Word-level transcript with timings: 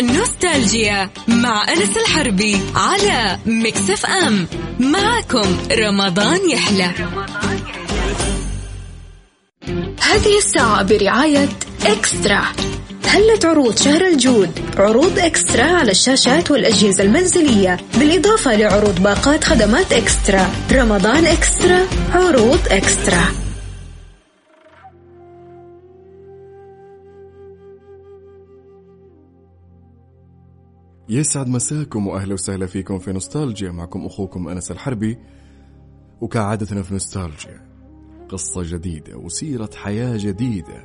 نوستالجيا 0.00 1.10
مع 1.28 1.64
أنس 1.68 1.96
الحربي 1.96 2.60
على 2.74 3.38
Mix 3.46 3.90
FM 3.90 4.46
معكم 4.80 5.56
رمضان 5.72 6.50
يحلى. 6.50 6.90
هذه 10.02 10.38
الساعة 10.38 10.82
برعاية 10.82 11.48
إكسترا. 11.86 12.42
هلت 13.06 13.44
عروض 13.44 13.78
شهر 13.78 14.06
الجود؟ 14.06 14.50
عروض 14.78 15.18
إكسترا 15.18 15.64
على 15.64 15.90
الشاشات 15.90 16.50
والأجهزة 16.50 17.04
المنزلية. 17.04 17.76
بالإضافة 17.98 18.56
لعروض 18.56 19.02
باقات 19.02 19.44
خدمات 19.44 19.92
إكسترا. 19.92 20.50
رمضان 20.72 21.26
إكسترا 21.26 21.86
عروض 22.12 22.60
إكسترا. 22.70 23.24
يسعد 31.12 31.48
مساكم 31.48 32.06
وأهلا 32.06 32.34
وسهلا 32.34 32.66
فيكم 32.66 32.98
في 32.98 33.12
نوستالجيا. 33.12 33.70
معكم 33.70 34.06
أخوكم 34.06 34.48
أنس 34.48 34.70
الحربي 34.70 35.18
وكعادتنا 36.20 36.82
في 36.82 36.92
نوستالجيا 36.92 37.60
قصة 38.28 38.62
جديدة 38.62 39.16
وسيرة 39.16 39.70
حياة 39.74 40.16
جديدة 40.16 40.84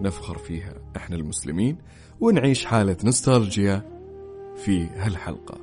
نفخر 0.00 0.38
فيها 0.38 0.74
إحنا 0.96 1.16
المسلمين 1.16 1.76
ونعيش 2.20 2.64
حالة 2.64 2.96
نوستالجيا 3.04 3.82
في 4.56 4.86
هالحلقة. 4.86 5.58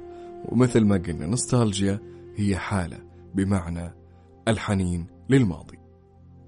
ومثل 0.46 0.86
ما 0.86 0.98
قلنا 0.98 1.26
نوستالجيا 1.26 2.00
هي 2.36 2.56
حالة 2.56 2.98
بمعنى 3.36 3.94
الحنين 4.48 5.06
للماضي. 5.30 5.78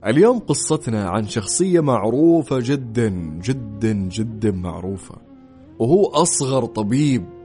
اليوم 0.05 0.39
قصتنا 0.39 1.09
عن 1.09 1.27
شخصية 1.27 1.79
معروفة 1.79 2.59
جدا 2.59 3.09
جدا 3.43 3.93
جدا 3.93 4.51
معروفة 4.51 5.15
وهو 5.79 6.07
أصغر 6.07 6.65
طبيب 6.65 7.42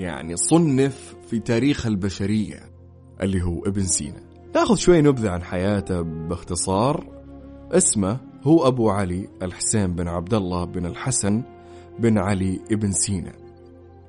يعني 0.00 0.36
صنف 0.36 1.16
في 1.28 1.38
تاريخ 1.38 1.86
البشرية 1.86 2.60
اللي 3.22 3.42
هو 3.42 3.64
ابن 3.66 3.82
سينا. 3.82 4.20
ناخذ 4.54 4.76
شوي 4.76 5.00
نبذة 5.00 5.30
عن 5.30 5.42
حياته 5.42 6.00
باختصار. 6.00 7.06
اسمه 7.72 8.20
هو 8.42 8.66
أبو 8.66 8.90
علي 8.90 9.28
الحسين 9.42 9.94
بن 9.94 10.08
عبد 10.08 10.34
الله 10.34 10.64
بن 10.64 10.86
الحسن 10.86 11.42
بن 11.98 12.18
علي 12.18 12.60
ابن 12.72 12.92
سينا. 12.92 13.32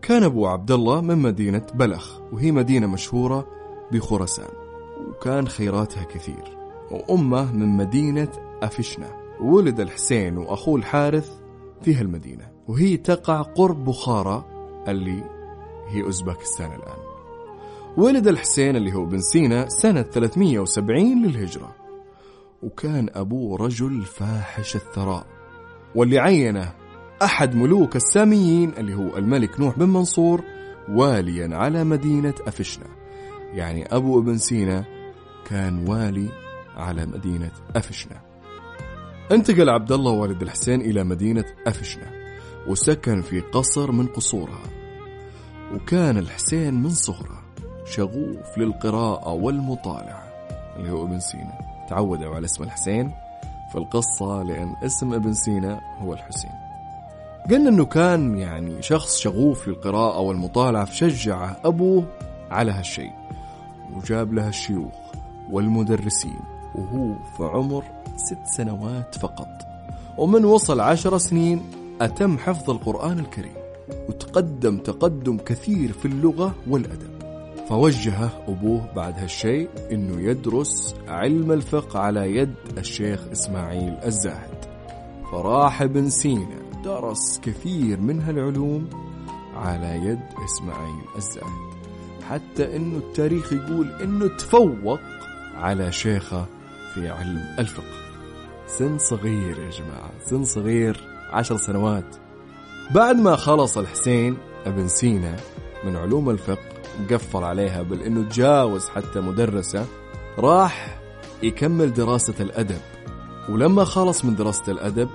كان 0.02 0.24
أبو 0.24 0.48
عبد 0.48 0.72
الله 0.72 1.02
من 1.02 1.18
مدينة 1.18 1.66
بلخ 1.76 2.20
وهي 2.34 2.52
مدينة 2.52 2.88
مشهورة 2.88 3.48
بخراسان 3.92 4.50
وكان 5.10 5.48
خيراتها 5.48 6.04
كثير. 6.04 6.58
وأمه 6.92 7.52
من 7.52 7.68
مدينة 7.68 8.32
أفشنة. 8.64 9.10
ولد 9.42 9.80
الحسين 9.80 10.38
وأخوه 10.38 10.76
الحارث 10.76 11.32
في 11.82 11.96
هالمدينة. 11.96 12.52
وهي 12.68 12.98
تقع 12.98 13.42
قرب 13.42 13.86
بخارى 13.86 14.46
اللي 14.88 15.41
هي 15.92 16.03
أوزبكستان 16.03 16.72
الآن. 16.72 16.97
ولد 17.97 18.28
الحسين 18.28 18.75
اللي 18.75 18.94
هو 18.94 19.06
بن 19.06 19.22
سينا 19.22 19.70
سنة 19.70 20.02
370 20.02 21.25
للهجرة. 21.25 21.75
وكان 22.64 23.09
أبوه 23.14 23.58
رجل 23.58 24.02
فاحش 24.02 24.75
الثراء. 24.75 25.25
واللي 25.95 26.19
عينه 26.19 26.73
أحد 27.23 27.56
ملوك 27.56 27.95
الساميين 27.95 28.73
اللي 28.78 28.95
هو 28.95 29.17
الملك 29.17 29.59
نوح 29.59 29.78
بن 29.78 29.89
منصور 29.89 30.44
واليا 30.89 31.56
على 31.56 31.84
مدينة 31.84 32.34
أفشنا 32.47 32.86
يعني 33.53 33.95
أبو 33.95 34.19
ابن 34.19 34.38
سينا 34.38 34.86
كان 35.45 35.89
والي 35.89 36.30
على 36.75 37.06
مدينة 37.06 37.52
أفشنا 37.75 38.22
انتقل 39.31 39.69
عبد 39.69 39.92
الله 39.92 40.12
والد 40.12 40.42
الحسين 40.42 40.81
إلى 40.81 41.03
مدينة 41.03 41.45
أفشنا 41.67 42.12
وسكن 42.67 43.22
في 43.22 43.39
قصر 43.39 43.92
من 43.92 44.08
قصورها. 44.08 44.81
وكان 45.74 46.18
الحسين 46.18 46.74
من 46.74 46.90
صغره 46.90 47.42
شغوف 47.86 48.58
للقراءة 48.58 49.34
والمطالعة 49.34 50.24
اللي 50.76 50.92
هو 50.92 51.04
ابن 51.06 51.20
سينا. 51.20 51.59
تعودوا 51.90 52.36
على 52.36 52.46
اسم 52.46 52.64
الحسين 52.64 53.12
في 53.72 53.78
القصة 53.78 54.44
لأن 54.44 54.76
اسم 54.86 55.14
ابن 55.14 55.34
سينا 55.34 55.81
هو 56.02 56.14
الحسين. 56.14 56.52
قلنا 57.50 57.70
أنه 57.70 57.86
كان 57.86 58.38
يعني 58.38 58.81
شخص 58.81 59.18
شغوف 59.18 59.68
للقراءة 59.68 60.20
والمطالعة 60.20 60.86
فشجعه 60.86 61.58
أبوه 61.66 62.06
على 62.52 62.72
هالشيء 62.72 63.12
وجاب 63.96 64.34
له 64.34 64.48
الشيوخ 64.48 64.94
والمدرسين 65.52 66.40
وهو 66.76 67.14
في 67.38 67.44
عمر 67.44 67.84
ست 68.16 68.46
سنوات 68.46 69.16
فقط. 69.16 69.48
ومن 70.18 70.46
وصل 70.46 70.80
عشر 70.80 71.18
سنين 71.18 71.62
أتم 72.02 72.38
حفظ 72.38 72.70
القرآن 72.70 73.20
الكريم. 73.20 73.61
وتقدم 74.09 74.78
تقدم 74.78 75.38
كثير 75.38 75.91
في 75.91 76.06
اللغة 76.06 76.56
والأدب. 76.68 77.12
فوجهه 77.69 78.44
أبوه 78.47 78.94
بعد 78.96 79.19
هالشيء 79.19 79.69
أنه 79.91 80.22
يدرس 80.22 80.96
علم 81.07 81.52
الفقه 81.52 82.00
على 82.00 82.35
يد 82.35 82.56
الشيخ 82.78 83.28
إسماعيل 83.31 83.97
الزاهد. 84.06 84.66
فراح 85.31 85.81
ابن 85.81 86.09
سينا 86.09 86.62
درس 86.84 87.40
كثير 87.40 88.00
من 88.00 88.22
هالعلوم 88.22 88.90
على 89.56 89.96
يد 90.06 90.19
إسماعيل 90.46 91.03
الزاهد. 91.16 91.72
حتى 92.30 92.75
أنه 92.75 92.97
التاريخ 92.97 93.53
يقول 93.53 93.91
أنه 93.91 94.28
تفوق 94.28 95.00
على 95.56 95.91
شيخه 95.91 96.46
في 96.94 97.09
علم 97.09 97.56
الفقه. 97.59 98.01
سن 98.68 98.97
صغير 98.97 99.59
يا 99.59 99.69
جماعة 99.69 100.12
سن 100.25 100.44
صغير 100.44 101.07
عشر 101.31 101.57
سنوات. 101.57 102.16
بعد 102.96 103.16
ما 103.16 103.35
خلص 103.35 103.78
الحسين 103.78 104.38
ابن 104.66 104.88
سينا 104.88 105.35
من 105.84 105.96
علوم 105.96 106.29
الفقه 106.29 106.72
قفل 107.12 107.44
عليها 107.44 107.81
بل 107.81 108.02
إنه 108.02 108.29
تجاوز 108.29 108.90
حتى 108.90 109.22
مدرسة 109.22 109.85
راح 110.38 111.00
يكمل 111.44 111.94
دراسة 111.94 112.34
الأدب. 112.40 112.81
ولما 113.50 113.84
خلص 113.84 114.25
من 114.25 114.35
دراسة 114.35 114.72
الأدب 114.72 115.09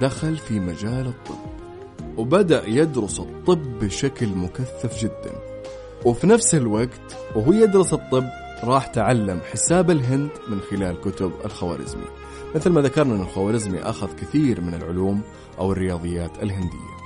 دخل 0.00 0.36
في 0.36 0.60
مجال 0.60 1.06
الطب. 1.06 1.38
وبدأ 2.16 2.62
يدرس 2.66 3.20
الطب 3.20 3.78
بشكل 3.78 4.28
مكثف 4.28 5.00
جدا. 5.02 5.32
وفي 6.04 6.26
نفس 6.26 6.54
الوقت 6.54 7.16
وهو 7.36 7.52
يدرس 7.52 7.92
الطب 7.92 8.24
راح 8.64 8.86
تعلم 8.86 9.40
حساب 9.52 9.90
الهند 9.90 10.30
من 10.48 10.60
خلال 10.60 11.00
كتب 11.00 11.32
الخوارزمي. 11.44 12.06
مثل 12.54 12.70
ما 12.70 12.80
ذكرنا 12.80 13.14
أن 13.14 13.20
الخوارزمي 13.20 13.78
أخذ 13.78 14.08
كثير 14.14 14.60
من 14.60 14.74
العلوم 14.74 15.20
أو 15.58 15.72
الرياضيات 15.72 16.42
الهندية. 16.42 16.97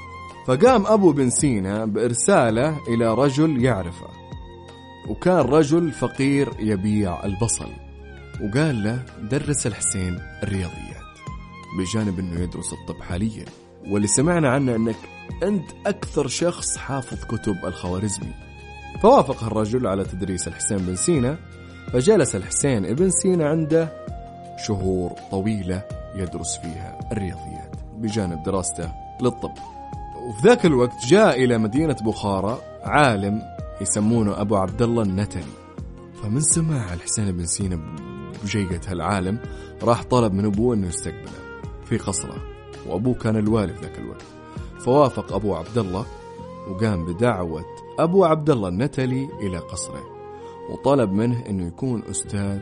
فقام 0.47 0.87
أبو 0.87 1.13
بن 1.13 1.31
سينا 1.31 1.85
بإرسالة 1.85 2.79
إلى 2.89 3.15
رجل 3.15 3.65
يعرفه. 3.65 4.09
وكان 5.09 5.39
رجل 5.39 5.93
فقير 5.93 6.49
يبيع 6.59 7.25
البصل. 7.25 7.69
وقال 8.43 8.85
له 8.85 9.03
درس 9.31 9.67
الحسين 9.67 10.19
الرياضيات. 10.43 11.03
بجانب 11.79 12.19
أنه 12.19 12.41
يدرس 12.41 12.73
الطب 12.73 13.03
حاليا. 13.03 13.45
واللي 13.91 14.07
سمعنا 14.07 14.51
عنه 14.51 14.77
أنك 14.77 14.97
أنت 15.43 15.65
أكثر 15.87 16.27
شخص 16.27 16.77
حافظ 16.77 17.25
كتب 17.25 17.57
الخوارزمي. 17.65 18.33
فوافق 19.03 19.45
الرجل 19.45 19.87
على 19.87 20.05
تدريس 20.05 20.49
الحسين 20.49 20.79
بن 20.79 20.97
سينا. 20.97 21.39
فجلس 21.93 22.37
الحسين 22.37 22.85
ابن 22.87 23.11
سينا 23.11 23.49
عنده 23.49 23.93
شهور 24.67 25.13
طويلة 25.31 25.83
يدرس 26.15 26.57
فيها 26.57 26.99
الرياضيات. 27.13 27.77
بجانب 27.97 28.43
دراسته 28.43 28.93
للطب. 29.23 29.72
وفي 30.23 30.49
ذاك 30.49 30.67
الوقت 30.67 31.07
جاء 31.07 31.45
إلى 31.45 31.59
مدينة 31.59 31.97
بخارى 32.07 32.59
عالم 32.83 33.43
يسمونه 33.81 34.41
أبو 34.41 34.57
عبد 34.57 34.83
الله 34.83 35.03
النتني 35.03 35.53
فمن 36.23 36.41
سماع 36.41 36.95
الحسين 36.95 37.33
بن 37.33 37.47
سينا 37.47 37.97
بجية 38.45 38.81
هالعالم 38.87 39.39
راح 39.83 40.03
طلب 40.03 40.33
من 40.33 40.45
أبوه 40.45 40.75
أنه 40.75 40.87
يستقبله 40.87 41.61
في 41.85 41.99
قصره 41.99 42.43
وأبوه 42.87 43.15
كان 43.15 43.37
الوالي 43.37 43.75
في 43.75 43.83
ذاك 43.83 43.99
الوقت. 43.99 44.25
فوافق 44.85 45.33
أبو 45.33 45.55
عبد 45.55 45.79
الله 45.79 46.07
وقام 46.69 47.05
بدعوة 47.05 47.65
أبو 47.99 48.25
عبد 48.25 48.51
الله 48.51 48.69
النتلي 48.69 49.29
إلى 49.41 49.59
قصره 49.59 50.03
وطلب 50.71 51.13
منه 51.13 51.47
أنه 51.49 51.67
يكون 51.67 52.03
أستاذ 52.11 52.59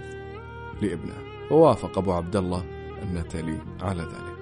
لابنه. 0.83 1.15
ووافق 1.51 1.99
أبو 1.99 2.13
عبد 2.13 2.37
الله 2.37 2.65
النتلي 3.03 3.59
على 3.81 4.03
ذلك. 4.03 4.40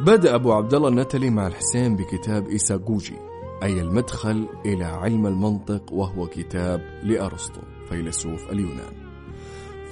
بدأ 0.00 0.34
أبو 0.34 0.52
عبد 0.52 0.74
الله 0.74 0.88
النتلي 0.88 1.30
مع 1.30 1.46
الحسين 1.46 1.96
بكتاب 1.96 2.48
إيساغوجي 2.48 3.16
أي 3.62 3.80
المدخل 3.80 4.48
إلى 4.66 4.84
علم 4.84 5.26
المنطق 5.26 5.92
وهو 5.92 6.26
كتاب 6.26 6.80
لأرسطو 7.02 7.60
فيلسوف 7.88 8.50
اليونان. 8.50 8.92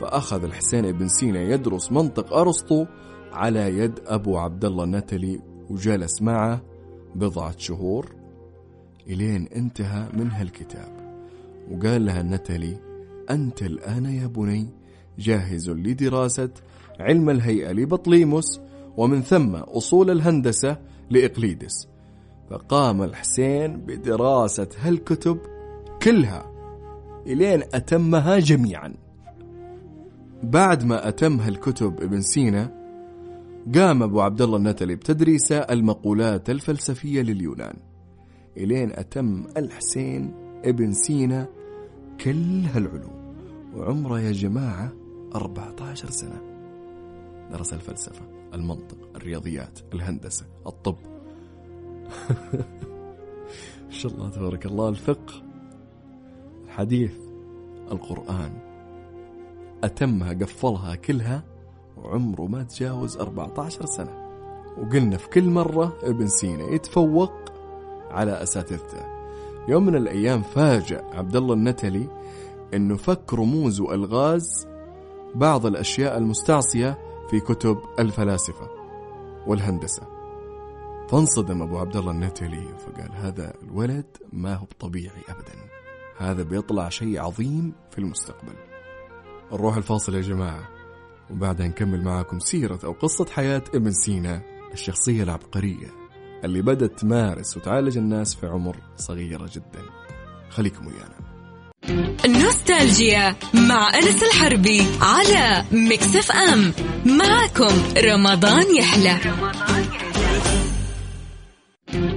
فأخذ 0.00 0.44
الحسين 0.44 0.92
بن 0.92 1.08
سينا 1.08 1.42
يدرس 1.42 1.92
منطق 1.92 2.32
أرسطو 2.32 2.86
على 3.32 3.78
يد 3.78 4.00
أبو 4.06 4.38
عبد 4.38 4.64
الله 4.64 4.84
النتلي 4.84 5.40
وجلس 5.70 6.22
معه 6.22 6.62
بضعة 7.14 7.54
شهور 7.58 8.14
إلين 9.06 9.48
انتهى 9.56 10.08
من 10.14 10.30
هالكتاب. 10.30 11.00
وقال 11.70 12.06
لها 12.06 12.20
النتلي 12.20 12.76
أنت 13.30 13.62
الآن 13.62 14.04
يا 14.04 14.26
بني 14.26 14.68
جاهز 15.18 15.70
لدراسة 15.70 16.50
علم 17.00 17.30
الهيئة 17.30 17.72
لبطليموس 17.72 18.60
ومن 18.96 19.22
ثم 19.22 19.56
أصول 19.56 20.10
الهندسة 20.10 20.76
لإقليدس 21.10 21.88
فقام 22.50 23.02
الحسين 23.02 23.76
بدراسة 23.76 24.68
هالكتب 24.80 25.38
كلها 26.02 26.50
إلين 27.26 27.62
أتمها 27.74 28.38
جميعا. 28.38 28.94
بعد 30.42 30.84
ما 30.84 31.08
أتم 31.08 31.40
هالكتب 31.40 32.02
ابن 32.02 32.20
سينا 32.20 32.80
قام 33.74 34.02
أبو 34.02 34.20
عبد 34.20 34.42
الله 34.42 34.56
النتلي 34.56 34.94
بتدريس 34.94 35.52
المقولات 35.52 36.50
الفلسفية 36.50 37.22
لليونان. 37.22 37.76
إلين 38.56 38.92
أتم 38.92 39.44
الحسين 39.56 40.34
ابن 40.64 40.92
سينا 40.92 41.48
كل 42.20 42.60
هالعلوم 42.74 43.34
وعمره 43.76 44.20
يا 44.20 44.32
جماعة 44.32 44.92
14 45.34 46.10
سنة 46.10 46.40
درس 47.52 47.72
الفلسفة. 47.72 48.39
المنطق 48.54 48.96
الرياضيات 49.16 49.78
الهندسة 49.94 50.46
الطب. 50.66 50.96
ما 53.86 53.90
شاء 53.90 54.12
الله 54.12 54.30
تبارك 54.30 54.66
الله 54.66 54.88
الفقه 54.88 55.42
الحديث 56.64 57.12
القرآن. 57.92 58.52
أتمها 59.84 60.32
قفلها 60.32 60.94
كلها 60.94 61.42
وعمره 61.96 62.46
ما 62.46 62.62
تجاوز 62.62 63.16
14 63.16 63.86
سنة. 63.86 64.30
وقلنا 64.78 65.16
في 65.16 65.28
كل 65.28 65.50
مرة 65.50 65.96
ابن 66.02 66.26
سينا 66.26 66.64
يتفوق 66.64 67.32
على 68.10 68.42
أساتذته. 68.42 69.20
يوم 69.68 69.86
من 69.86 69.96
الأيام 69.96 70.42
فاجأ 70.42 71.04
عبد 71.12 71.36
الله 71.36 71.54
النتلي 71.54 72.06
أنه 72.74 72.96
فك 72.96 73.34
رموز 73.34 73.80
وألغاز 73.80 74.66
بعض 75.34 75.66
الأشياء 75.66 76.18
المستعصية 76.18 76.98
في 77.30 77.40
كتب 77.40 77.78
الفلاسفة 77.98 78.68
والهندسة. 79.46 80.02
فانصدم 81.08 81.62
أبو 81.62 81.78
عبد 81.78 81.96
الله 81.96 82.10
النتلي 82.10 82.78
فقال 82.78 83.12
هذا 83.12 83.54
الولد 83.62 84.16
ما 84.32 84.54
هو 84.54 84.66
طبيعي 84.80 85.22
أبدا. 85.28 85.52
هذا 86.18 86.42
بيطلع 86.42 86.88
شيء 86.88 87.20
عظيم 87.20 87.72
في 87.90 87.98
المستقبل. 87.98 88.52
نروح 89.52 89.76
الفاصل 89.76 90.14
يا 90.14 90.20
جماعة 90.20 90.68
وبعدها 91.30 91.66
نكمل 91.66 92.04
معاكم 92.04 92.38
سيرة 92.38 92.78
أو 92.84 92.92
قصة 92.92 93.26
حياة 93.26 93.62
ابن 93.74 93.90
سينا 93.90 94.42
الشخصية 94.72 95.22
العبقرية 95.22 95.88
اللي 96.44 96.62
بدأت 96.62 97.00
تمارس 97.00 97.56
وتعالج 97.56 97.98
الناس 97.98 98.34
في 98.34 98.46
عمر 98.46 98.76
صغيرة 98.96 99.50
جدا. 99.52 99.82
خليكم 100.50 100.86
ويانا. 100.86 101.29
نوستالجيا 102.26 103.36
مع 103.54 103.94
أنس 103.94 104.22
الحربي 104.22 104.86
على 105.00 105.64
مكسف 105.72 106.32
أم 106.32 106.72
معكم 107.04 107.82
رمضان 108.04 108.76
يحلى. 108.76 109.16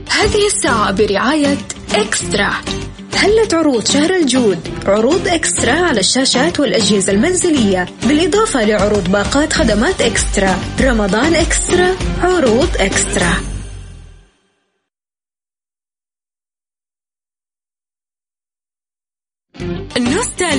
هذه 0.10 0.45
الساعة 0.45 0.92
برعاية 0.92 1.57
إكسترا. 1.95 2.54
هلت 3.15 3.54
عروض 3.54 3.88
شهر 3.88 4.15
الجود؟ 4.15 4.60
عروض 4.86 5.27
إكسترا 5.27 5.71
على 5.71 6.00
الشاشات 6.00 6.60
والأجهزة 6.60 7.12
المنزلية. 7.13 7.86
بالإضافة 8.07 8.65
لعروض 8.65 9.12
باقات 9.12 9.54
خدمات 9.54 10.01
إكسترا. 10.01 10.60
رمضان 10.81 11.36
إكسترا 11.36 11.95
عروض 12.21 12.69
إكسترا. 12.80 13.53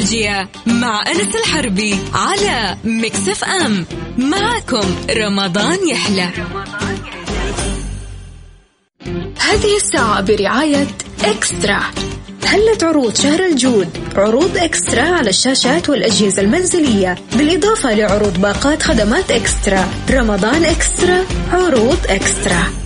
نوستالجيا 0.04 0.48
مع 0.66 1.04
أنس 1.06 1.36
الحربي 1.36 1.98
على 2.14 2.76
مكسف 2.84 3.44
أم 3.44 3.86
معكم 4.18 4.96
رمضان 5.10 5.88
يحلى. 5.88 6.28
هذه 9.38 9.76
الساعة 9.76 10.20
برعاية 10.20 10.86
إكسترا. 11.24 11.80
هلت 12.46 12.84
عروض 12.84 13.14
شهر 13.16 13.46
الجود؟ 13.46 13.88
عروض 14.16 14.56
إكسترا 14.56 15.02
على 15.02 15.30
الشاشات 15.30 15.88
والأجهزة 15.88 16.42
المنزلية 16.42 17.18
بالإضافة 17.36 17.94
لعروض 17.94 18.40
باقات 18.40 18.82
خدمات 18.82 19.30
إكسترا. 19.30 19.88
رمضان 20.10 20.64
إكسترا 20.64 21.24
عروض 21.52 21.98
إكسترا. 22.08 22.83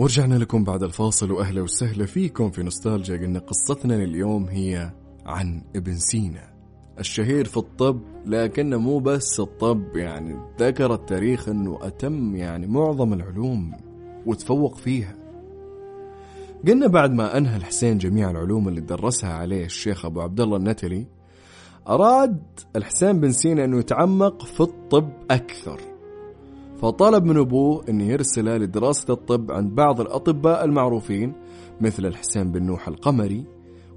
ورجعنا 0.00 0.34
لكم 0.34 0.64
بعد 0.64 0.82
الفاصل 0.82 1.30
وأهلا 1.30 1.62
وسهلا 1.62 2.06
فيكم 2.06 2.50
في 2.50 2.62
نوستالجيا. 2.62 3.16
قلنا 3.16 3.38
قصتنا 3.38 3.94
لليوم 3.94 4.48
هي 4.48 4.92
عن 5.26 5.62
ابن 5.76 5.94
سينا. 5.94 6.54
الشهير 6.98 7.44
في 7.44 7.56
الطب 7.56 8.00
لكنه 8.26 8.76
مو 8.76 8.98
بس 8.98 9.40
الطب 9.40 9.96
يعني 9.96 10.36
ذكر 10.60 10.94
التاريخ 10.94 11.48
إنه 11.48 11.78
أتم 11.82 12.36
يعني 12.36 12.66
معظم 12.66 13.12
العلوم 13.12 13.72
وتفوق 14.26 14.76
فيها. 14.76 15.14
قلنا 16.68 16.86
بعد 16.86 17.12
ما 17.12 17.38
أنهى 17.38 17.56
الحسين 17.56 17.98
جميع 17.98 18.30
العلوم 18.30 18.68
اللي 18.68 18.80
درسها 18.80 19.32
عليه 19.32 19.64
الشيخ 19.64 20.04
أبو 20.04 20.20
عبد 20.20 20.40
الله 20.40 20.56
النتلي 20.56 21.06
أراد 21.88 22.42
الحسين 22.76 23.20
بن 23.20 23.32
سينا 23.32 23.64
إنه 23.64 23.78
يتعمق 23.78 24.44
في 24.46 24.60
الطب 24.60 25.10
أكثر. 25.30 25.89
فطلب 26.80 27.24
من 27.24 27.36
أبوه 27.38 27.84
أن 27.88 28.00
يرسله 28.00 28.56
لدراسة 28.56 29.12
الطب 29.14 29.52
عند 29.52 29.74
بعض 29.74 30.00
الأطباء 30.00 30.64
المعروفين 30.64 31.32
مثل 31.80 32.06
الحسين 32.06 32.52
بن 32.52 32.62
نوح 32.62 32.88
القمري 32.88 33.44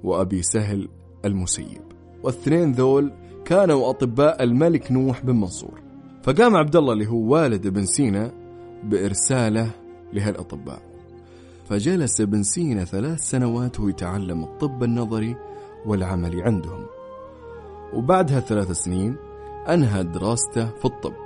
وأبي 0.02 0.42
سهل 0.42 0.88
المسيب. 1.24 1.82
والاثنين 2.22 2.72
ذول 2.72 3.12
كانوا 3.44 3.90
أطباء 3.90 4.42
الملك 4.42 4.92
نوح 4.92 5.24
بن 5.24 5.36
منصور. 5.36 5.80
فقام 6.22 6.56
عبد 6.56 6.76
الله 6.76 6.92
اللي 6.92 7.06
هو 7.06 7.32
والد 7.32 7.66
ابن 7.66 7.84
سينا 7.84 8.32
بإرساله 8.84 9.70
لهالأطباء 10.12 10.82
فجلس 11.68 12.20
ابن 12.20 12.42
سينا 12.42 12.84
ثلاث 12.84 13.20
سنوات 13.20 13.80
وهو 13.80 13.88
يتعلم 13.88 14.44
الطب 14.44 14.82
النظري 14.82 15.36
والعملي 15.86 16.42
عندهم. 16.42 16.86
وبعدها 17.94 18.40
ثلاث 18.40 18.72
سنين 18.72 19.16
أنهى 19.68 20.02
دراسته 20.02 20.70
في 20.70 20.84
الطب. 20.84 21.23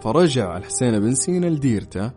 فرجع 0.00 0.56
الحسين 0.56 1.00
بن 1.00 1.14
سينا 1.14 1.46
لديرته 1.46 2.10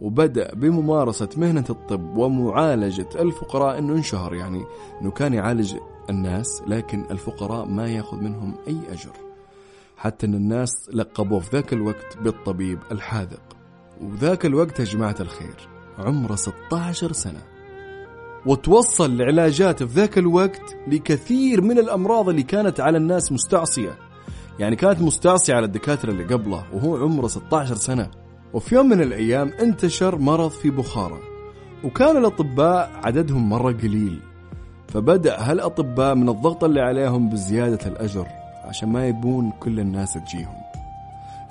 وبدأ 0.00 0.54
بممارسة 0.54 1.28
مهنة 1.36 1.64
الطب 1.70 2.16
ومعالجة 2.16 3.08
الفقراء 3.14 3.78
إنه 3.78 3.92
انشهر. 3.92 4.34
يعني 4.34 4.64
إنه 5.02 5.10
كان 5.10 5.34
يعالج 5.34 5.74
الناس 6.10 6.62
لكن 6.66 7.04
الفقراء 7.10 7.66
ما 7.66 7.86
يأخذ 7.88 8.16
منهم 8.16 8.54
أي 8.68 8.76
أجر. 8.92 9.12
حتى 9.96 10.26
إن 10.26 10.34
الناس 10.34 10.90
لقبوه 10.92 11.40
في 11.40 11.56
ذاك 11.56 11.72
الوقت 11.72 12.18
بالطبيب 12.22 12.78
الحاذق. 12.92 13.56
وذاك 14.02 14.46
الوقت 14.46 14.80
يا 14.80 14.84
جماعة 14.84 15.16
الخير 15.20 15.68
عمره 15.98 16.34
16 16.34 17.12
سنة. 17.12 17.42
وتوصل 18.46 19.16
لعلاجات 19.16 19.82
في 19.82 20.00
ذاك 20.00 20.18
الوقت 20.18 20.76
لكثير 20.88 21.60
من 21.60 21.78
الأمراض 21.78 22.28
اللي 22.28 22.42
كانت 22.42 22.80
على 22.80 22.98
الناس 22.98 23.32
مستعصية. 23.32 24.05
يعني 24.58 24.76
كانت 24.76 25.00
مستعصية 25.02 25.54
على 25.54 25.66
الدكاترة 25.66 26.10
اللي 26.10 26.24
قبله 26.24 26.64
وهو 26.72 26.96
عمره 26.96 27.26
16 27.26 27.74
سنة. 27.74 28.10
وفي 28.54 28.74
يوم 28.74 28.88
من 28.88 29.00
الأيام 29.00 29.52
انتشر 29.60 30.18
مرض 30.18 30.50
في 30.50 30.70
بخارى 30.70 31.18
وكان 31.84 32.16
الأطباء 32.16 32.90
عددهم 33.04 33.48
مرة 33.48 33.72
قليل. 33.72 34.20
فبدأ 34.88 35.50
هالأطباء 35.50 36.14
من 36.14 36.28
الضغط 36.28 36.64
اللي 36.64 36.80
عليهم 36.80 37.28
بزيادة 37.28 37.86
الأجر 37.86 38.26
عشان 38.64 38.88
ما 38.88 39.08
يبون 39.08 39.52
كل 39.60 39.80
الناس 39.80 40.14
تجيهم. 40.14 40.56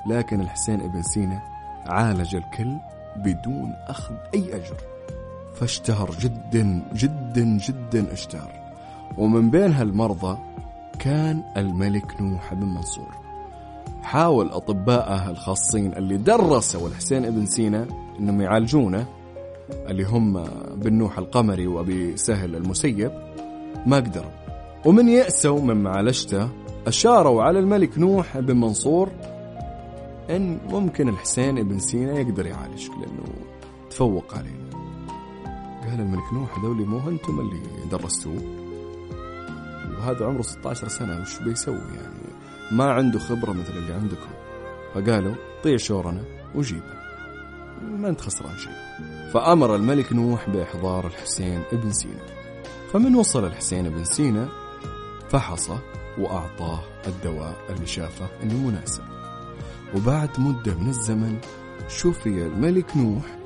لكن 0.09 0.41
الحسين 0.41 0.81
ابن 0.81 1.01
سينا 1.01 1.41
عالج 1.85 2.35
الكل 2.35 2.75
بدون 3.15 3.73
أخذ 3.87 4.15
أي 4.33 4.55
أجر. 4.55 4.77
فاشتهر 5.55 6.11
جدا 6.19 6.83
جدا 6.93 7.57
جدا 7.57 8.13
اشتهر. 8.13 8.51
ومن 9.17 9.49
بين 9.49 9.71
هالمرضى 9.71 10.37
كان 10.99 11.43
الملك 11.57 12.21
نوح 12.21 12.53
بن 12.53 12.65
منصور. 12.65 13.11
حاول 14.01 14.49
أطباءه 14.49 15.29
الخاصين 15.29 15.93
اللي 15.93 16.17
درسوا 16.17 16.87
الحسين 16.87 17.25
ابن 17.25 17.45
سينا 17.45 17.87
أنهم 18.19 18.41
يعالجونه 18.41 19.05
اللي 19.89 20.03
هم 20.03 20.43
بن 20.75 20.93
نوح 20.93 21.17
القمري 21.17 21.67
وأبي 21.67 22.17
سهل 22.17 22.55
المسيب 22.55 23.11
ما 23.85 23.97
قدروا. 23.97 24.31
ومن 24.85 25.09
يأسوا 25.09 25.61
من 25.61 25.83
معالجته 25.83 26.49
أشاروا 26.87 27.43
على 27.43 27.59
الملك 27.59 27.97
نوح 27.97 28.37
بن 28.37 28.57
منصور 28.57 29.09
أن 30.29 30.59
ممكن 30.69 31.09
الحسين 31.09 31.57
ابن 31.57 31.79
سينا 31.79 32.19
يقدر 32.19 32.45
يعالجك 32.45 32.91
لأنه 32.91 33.23
تفوق 33.89 34.33
علينا. 34.37 34.69
قال 35.89 35.99
الملك 35.99 36.33
نوح 36.33 36.59
هذولي 36.59 36.83
مو 36.83 37.09
أنتم 37.09 37.39
اللي 37.39 37.59
درستوه. 37.91 38.64
وهذا 39.99 40.25
عمره 40.25 40.41
16 40.41 40.87
سنة 40.87 41.21
وش 41.21 41.39
بيسوي 41.39 41.75
يعني؟ 41.95 42.35
ما 42.71 42.91
عنده 42.91 43.19
خبرة 43.19 43.51
مثل 43.51 43.73
اللي 43.77 43.93
عندكم. 43.93 44.29
فقالوا 44.93 45.35
طيع 45.63 45.77
شورنا 45.77 46.23
وجيبه. 46.55 46.93
ما 47.81 48.09
أنت 48.09 48.21
خسران 48.21 48.57
شيء. 48.57 48.73
فأمر 49.33 49.75
الملك 49.75 50.13
نوح 50.13 50.49
بإحضار 50.49 51.07
الحسين 51.07 51.61
ابن 51.73 51.91
سينا. 51.91 52.25
فمن 52.93 53.15
وصل 53.15 53.45
الحسين 53.45 53.85
ابن 53.85 54.03
سينا 54.03 54.49
فحصه 55.29 55.79
وأعطاه 56.17 56.79
الدواء 57.07 57.55
اللي 57.69 57.85
شافه 57.85 58.27
أنه 58.43 58.67
مناسب 58.67 59.03
وبعد 59.95 60.29
مدة 60.39 60.73
من 60.73 60.89
الزمن 60.89 61.37
شفي 61.87 62.45
الملك 62.45 62.97
نوح 62.97 63.37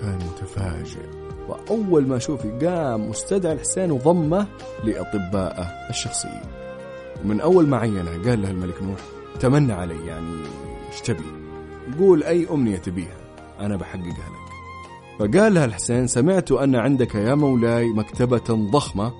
كان 0.00 0.18
متفاجئ. 0.18 1.19
وأول 1.50 2.06
ما 2.06 2.18
شوفي 2.18 2.50
قام 2.50 3.08
مستدعى 3.08 3.52
الحسين 3.52 3.90
وضمه 3.90 4.46
لأطبائه 4.84 5.66
الشخصيين. 5.90 6.42
ومن 7.24 7.40
أول 7.40 7.66
ما 7.66 7.76
عينه 7.76 8.10
قال 8.10 8.42
له 8.42 8.50
الملك 8.50 8.82
نوح 8.82 9.00
تمنى 9.40 9.72
علي 9.72 10.06
يعني 10.06 10.42
إيش 10.92 11.00
تبي 11.00 11.24
قول 11.98 12.24
أي 12.24 12.46
أمنية 12.50 12.76
تبيها 12.76 13.16
أنا 13.60 13.76
بحققها 13.76 14.04
لك. 14.06 14.50
فقال 15.18 15.54
له 15.54 15.64
الحسين 15.64 16.06
سمعت 16.06 16.52
أن 16.52 16.74
عندك 16.74 17.14
يا 17.14 17.34
مولاي 17.34 17.88
مكتبة 17.88 18.70
ضخمة 18.72 19.12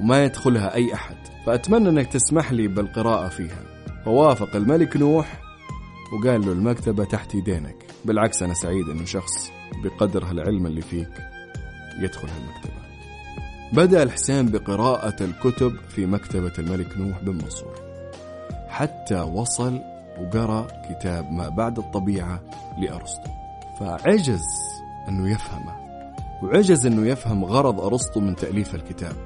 وما 0.00 0.24
يدخلها 0.24 0.74
أي 0.74 0.94
أحد 0.94 1.16
فأتمنى 1.46 1.88
أنك 1.88 2.12
تسمح 2.12 2.52
لي 2.52 2.68
بالقراءة 2.68 3.28
فيها. 3.28 3.64
فوافق 4.04 4.56
الملك 4.56 4.96
نوح 4.96 5.40
وقال 6.12 6.46
له 6.46 6.52
المكتبة 6.52 7.04
تحت 7.04 7.34
يدينك. 7.34 7.76
بالعكس 8.04 8.42
أنا 8.42 8.54
سعيد 8.54 8.88
أنه 8.88 9.04
شخص 9.04 9.57
بقدر 9.84 10.24
هالعلم 10.24 10.66
اللي 10.66 10.82
فيك 10.82 11.10
يدخل 11.98 12.28
هالمكتبة. 12.28 12.78
بدأ 13.72 14.02
الحسين 14.02 14.46
بقراءة 14.46 15.24
الكتب 15.24 15.76
في 15.88 16.06
مكتبة 16.06 16.52
الملك 16.58 16.98
نوح 16.98 17.22
بن 17.22 17.34
منصور. 17.34 17.74
حتى 18.68 19.20
وصل 19.20 19.80
وقرأ 20.20 20.66
كتاب 20.90 21.32
ما 21.32 21.48
بعد 21.48 21.78
الطبيعة 21.78 22.40
لأرسطو. 22.78 23.30
فعجز 23.80 24.44
أنه 25.08 25.30
يفهمه 25.30 25.76
وعجز 26.42 26.86
أنه 26.86 27.06
يفهم 27.06 27.44
غرض 27.44 27.80
أرسطو 27.80 28.20
من 28.20 28.36
تأليف 28.36 28.74
الكتاب. 28.74 29.16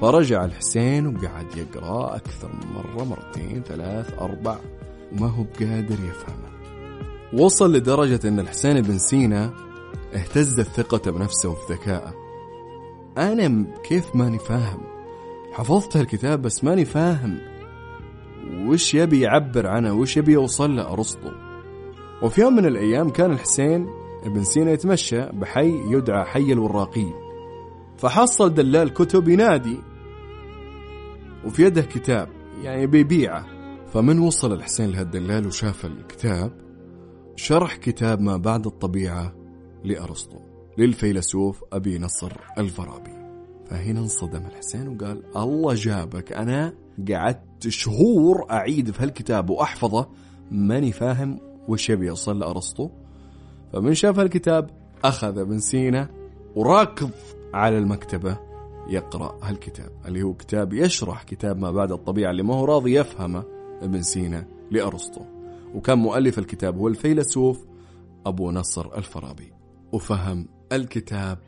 فرجع 0.00 0.44
الحسين 0.44 1.06
وقعد 1.06 1.46
يقرأ 1.56 2.16
أكثر 2.16 2.48
من 2.48 2.72
مرة 2.74 3.04
مرتين 3.04 3.62
ثلاث 3.62 4.18
أربع 4.18 4.56
وما 5.12 5.26
هو 5.26 5.42
بقادر 5.42 5.94
يفهمه. 5.94 6.50
وصل 7.32 7.76
لدرجة 7.76 8.28
أن 8.28 8.40
الحسين 8.40 8.80
بن 8.80 8.98
سينا 8.98 9.50
اهتزت 10.14 10.66
ثقته 10.66 11.10
بنفسه 11.10 11.48
وفي 11.48 11.72
ذكائه 11.72 12.14
أنا 13.18 13.66
كيف 13.82 14.16
ماني 14.16 14.38
فاهم؟ 14.38 14.80
حفظت 15.52 15.96
الكتاب 15.96 16.42
بس 16.42 16.64
ماني 16.64 16.84
فاهم. 16.84 17.38
وش 18.66 18.94
يبي 18.94 19.20
يعبر 19.20 19.66
عنه؟ 19.66 19.92
وش 19.92 20.16
يبي 20.16 20.32
يوصل 20.32 20.76
له؟ 20.76 20.92
أرسطو. 20.92 21.30
وفي 22.22 22.40
يوم 22.40 22.56
من 22.56 22.66
الأيام 22.66 23.10
كان 23.10 23.32
الحسين 23.32 23.88
ابن 24.24 24.44
سينا 24.44 24.72
يتمشى 24.72 25.26
بحي 25.26 25.92
يدعى 25.92 26.24
حي 26.24 26.52
الوراقين 26.52 27.14
فحصل 27.98 28.54
دلال 28.54 28.94
كتب 28.94 29.28
ينادي. 29.28 29.78
وفي 31.44 31.62
يده 31.62 31.82
كتاب 31.82 32.28
يعني 32.62 32.86
بيبيعه. 32.86 33.46
فمن 33.92 34.18
وصل 34.18 34.52
الحسين 34.52 34.90
لهالدلال 34.90 35.46
وشاف 35.46 35.86
الكتاب؟ 35.86 36.52
شرح 37.36 37.76
كتاب 37.76 38.20
ما 38.20 38.36
بعد 38.36 38.66
الطبيعة. 38.66 39.39
لأرسطو 39.84 40.38
للفيلسوف 40.78 41.64
أبي 41.72 41.98
نصر 41.98 42.32
الفارابي. 42.58 43.10
فهنا 43.66 44.00
انصدم 44.00 44.46
الحسين 44.46 44.88
وقال 44.88 45.22
الله 45.36 45.74
جابك 45.74 46.32
أنا 46.32 46.74
قعدت 47.10 47.68
شهور 47.68 48.46
أعيد 48.50 48.90
في 48.90 49.02
هالكتاب 49.02 49.50
وأحفظه 49.50 50.08
ماني 50.50 50.92
فاهم 50.92 51.40
وش 51.68 51.90
يبي 51.90 52.06
يوصل 52.06 52.38
لأرسطو. 52.38 52.90
فمن 53.72 53.94
شاف 53.94 54.18
هالكتاب 54.18 54.70
أخذ 55.04 55.38
ابن 55.38 55.58
سينا 55.58 56.08
وراكض 56.56 57.10
على 57.54 57.78
المكتبة 57.78 58.38
يقرأ 58.88 59.38
هالكتاب 59.42 59.90
اللي 60.06 60.22
هو 60.22 60.34
كتاب 60.34 60.72
يشرح 60.72 61.22
كتاب 61.22 61.58
ما 61.58 61.70
بعد 61.70 61.92
الطبيعة 61.92 62.30
اللي 62.30 62.42
ما 62.42 62.54
هو 62.54 62.64
راضي 62.64 62.94
يفهمه 62.94 63.44
ابن 63.82 64.02
سينا 64.02 64.46
لأرسطو. 64.70 65.20
وكان 65.74 65.98
مؤلف 65.98 66.38
الكتاب 66.38 66.78
هو 66.78 66.88
الفيلسوف 66.88 67.66
أبو 68.26 68.50
نصر 68.50 68.96
الفارابي. 68.96 69.59
وفهم 69.92 70.48
الكتاب 70.72 71.38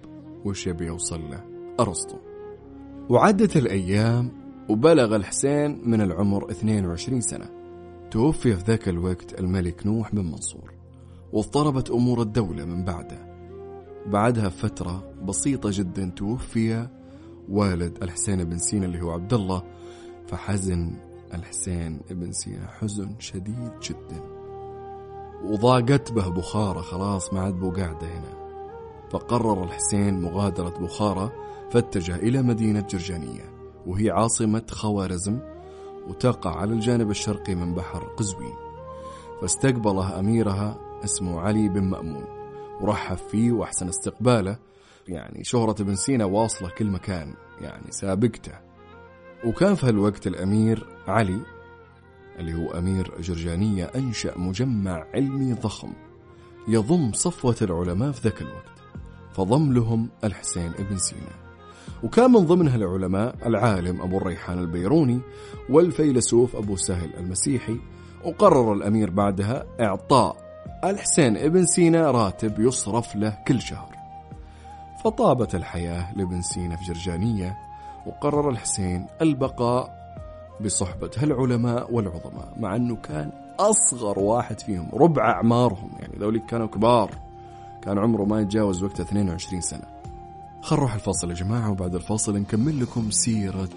وش 0.44 0.66
يبي 0.66 0.86
يوصل 0.86 1.30
له. 1.30 1.44
أرسطو. 1.80 2.16
وعدت 3.08 3.56
الأيام 3.56 4.32
وبلغ 4.68 5.16
الحسين 5.16 5.90
من 5.90 6.00
العمر 6.00 6.50
22 6.50 7.20
سنة. 7.20 7.50
توفي 8.10 8.56
في 8.56 8.62
ذاك 8.62 8.88
الوقت 8.88 9.40
الملك 9.40 9.86
نوح 9.86 10.14
بن 10.14 10.24
منصور 10.24 10.72
واضطربت 11.32 11.90
أمور 11.90 12.22
الدولة 12.22 12.64
من 12.64 12.84
بعده. 12.84 13.32
بعدها 14.06 14.48
فترة 14.48 15.14
بسيطة 15.24 15.70
جدا 15.72 16.12
توفي 16.16 16.88
والد 17.48 18.02
الحسين 18.02 18.44
بن 18.44 18.58
سينا 18.58 18.86
اللي 18.86 19.02
هو 19.02 19.10
عبد 19.10 19.34
الله 19.34 19.62
فحزن 20.26 20.92
الحسين 21.34 22.00
بن 22.10 22.32
سينا 22.32 22.66
حزن 22.66 23.14
شديد 23.18 23.72
جدا. 23.82 24.31
وضاقت 25.44 26.12
به 26.12 26.28
بخارى 26.28 26.82
خلاص 26.82 27.32
ما 27.32 27.40
عاد 27.40 27.74
قاعدة 27.76 28.06
هنا. 28.06 28.42
فقرر 29.10 29.64
الحسين 29.64 30.22
مغادرة 30.22 30.78
بخارى 30.78 31.30
فاتجه 31.70 32.16
إلى 32.16 32.42
مدينة 32.42 32.80
جرجانية 32.80 33.52
وهي 33.86 34.10
عاصمة 34.10 34.62
خوارزم 34.70 35.38
وتقع 36.08 36.56
على 36.56 36.72
الجانب 36.72 37.10
الشرقي 37.10 37.54
من 37.54 37.74
بحر 37.74 38.04
قزوين. 38.04 38.54
فاستقبله 39.40 40.18
أميرها 40.18 40.78
اسمه 41.04 41.40
علي 41.40 41.68
بن 41.68 41.82
مأمون 41.84 42.24
ورحب 42.80 43.16
فيه 43.16 43.52
وأحسن 43.52 43.88
استقباله. 43.88 44.58
يعني 45.08 45.44
شهرة 45.44 45.82
ابن 45.82 45.94
سينا 45.94 46.24
واصلة 46.24 46.68
كل 46.68 46.90
مكان 46.90 47.34
يعني 47.60 47.90
سابقته. 47.90 48.52
وكان 49.46 49.74
في 49.74 49.86
هالوقت 49.86 50.26
الأمير 50.26 50.86
علي 51.06 51.40
اللي 52.42 52.54
هو 52.54 52.70
أمير 52.70 53.20
جرجانية 53.20 53.84
أنشأ 53.84 54.38
مجمع 54.38 55.04
علمي 55.14 55.52
ضخم 55.52 55.92
يضم 56.68 57.12
صفوة 57.12 57.56
العلماء 57.62 58.12
في 58.12 58.20
ذاك 58.28 58.42
الوقت 58.42 58.72
فضم 59.32 59.72
لهم 59.72 60.08
الحسين 60.24 60.72
ابن 60.78 60.96
سينا. 60.96 61.42
وكان 62.02 62.30
من 62.30 62.46
ضمنها 62.46 62.76
العلماء 62.76 63.34
العالم 63.46 64.00
أبو 64.00 64.16
الريحان 64.16 64.58
البيروني 64.58 65.20
والفيلسوف 65.70 66.56
أبو 66.56 66.76
سهل 66.76 67.14
المسيحي 67.14 67.76
وقرر 68.24 68.72
الأمير 68.72 69.10
بعدها 69.10 69.64
إعطاء 69.80 70.36
الحسين 70.84 71.36
ابن 71.36 71.66
سينا 71.66 72.10
راتب 72.10 72.60
يصرف 72.60 73.16
له 73.16 73.38
كل 73.48 73.60
شهر. 73.60 73.96
فطابت 75.04 75.54
الحياة 75.54 76.14
لابن 76.16 76.42
سينا 76.42 76.76
في 76.76 76.84
جرجانية 76.84 77.58
وقرر 78.06 78.50
الحسين 78.50 79.06
البقاء 79.22 80.01
بصحبة 80.60 81.10
هالعلماء 81.16 81.94
والعظماء 81.94 82.54
مع 82.60 82.76
أنه 82.76 82.96
كان 82.96 83.30
أصغر 83.58 84.18
واحد 84.18 84.60
فيهم 84.60 84.88
ربع 84.94 85.30
أعمارهم 85.30 85.90
يعني 86.00 86.18
ذولي 86.18 86.38
كانوا 86.38 86.66
كبار. 86.66 87.10
كان 87.82 87.98
عمره 87.98 88.24
ما 88.24 88.40
يتجاوز 88.40 88.82
وقت 88.82 89.00
22 89.00 89.60
سنة. 89.60 89.84
خل 90.62 90.76
نروح 90.76 90.94
الفاصل 90.94 91.30
يا 91.30 91.34
جماعة 91.34 91.70
وبعد 91.70 91.94
الفاصل 91.94 92.38
نكمل 92.38 92.80
لكم 92.80 93.10
سيرة 93.10 93.68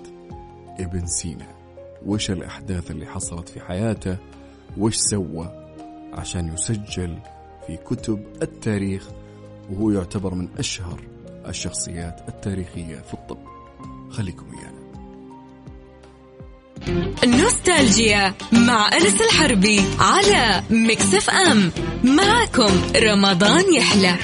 ابن 0.79 1.05
سينا. 1.05 1.47
وش 2.05 2.31
الأحداث 2.31 2.91
اللي 2.91 3.05
حصلت 3.05 3.49
في 3.49 3.59
حياته؟ 3.59 4.17
وش 4.77 4.95
سوى 4.95 5.49
عشان 6.13 6.53
يسجل 6.53 7.17
في 7.67 7.77
كتب 7.77 8.23
التاريخ؟ 8.41 9.09
وهو 9.71 9.91
يعتبر 9.91 10.33
من 10.33 10.47
أشهر 10.57 11.01
الشخصيات 11.47 12.29
التاريخية 12.29 12.95
في 12.95 13.13
الطب. 13.13 13.37
خليكم 14.09 14.45
ويانا. 14.49 14.74
نوستالجيا 17.25 18.33
مع 18.51 18.89
أنس 18.93 19.21
الحربي 19.21 19.81
على 19.99 20.63
مكسف 20.69 21.29
أم. 21.29 21.71
معكم 22.03 22.81
رمضان 22.95 23.73
يحلى. 23.73 24.15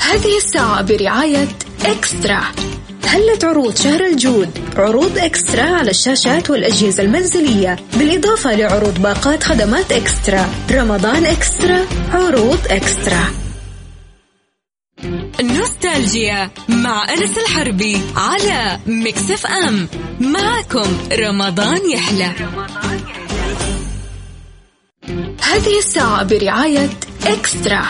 هذه 0.00 0.36
الساعة 0.36 0.82
برعاية 0.82 1.48
إكسترا. 1.84 2.42
هلة 3.04 3.38
عروض 3.42 3.76
شهر 3.76 4.06
الجود؟ 4.06 4.48
عروض 4.76 5.18
إكسترا 5.18 5.62
على 5.62 5.90
الشاشات 5.90 6.50
والأجهزة 6.50 7.02
المنزلية. 7.02 7.76
بالإضافة 7.98 8.56
لعروض 8.56 9.02
باقات 9.02 9.42
خدمات 9.42 9.92
إكسترا. 9.92 10.48
رمضان 10.70 11.24
إكسترا 11.24 11.86
عروض 12.12 12.58
إكسترا. 12.70 13.49
نوستالجيا 15.42 16.50
مع 16.68 17.12
أنس 17.12 17.38
الحربي 17.38 18.00
على 18.16 18.78
مكسف 18.86 19.46
أم. 19.46 19.88
معكم 20.20 20.98
رمضان 21.12 21.90
يحلى. 21.90 22.32
هذه 25.42 25.78
الساعة 25.78 26.22
برعاية 26.24 26.90
إكسترا. 27.26 27.82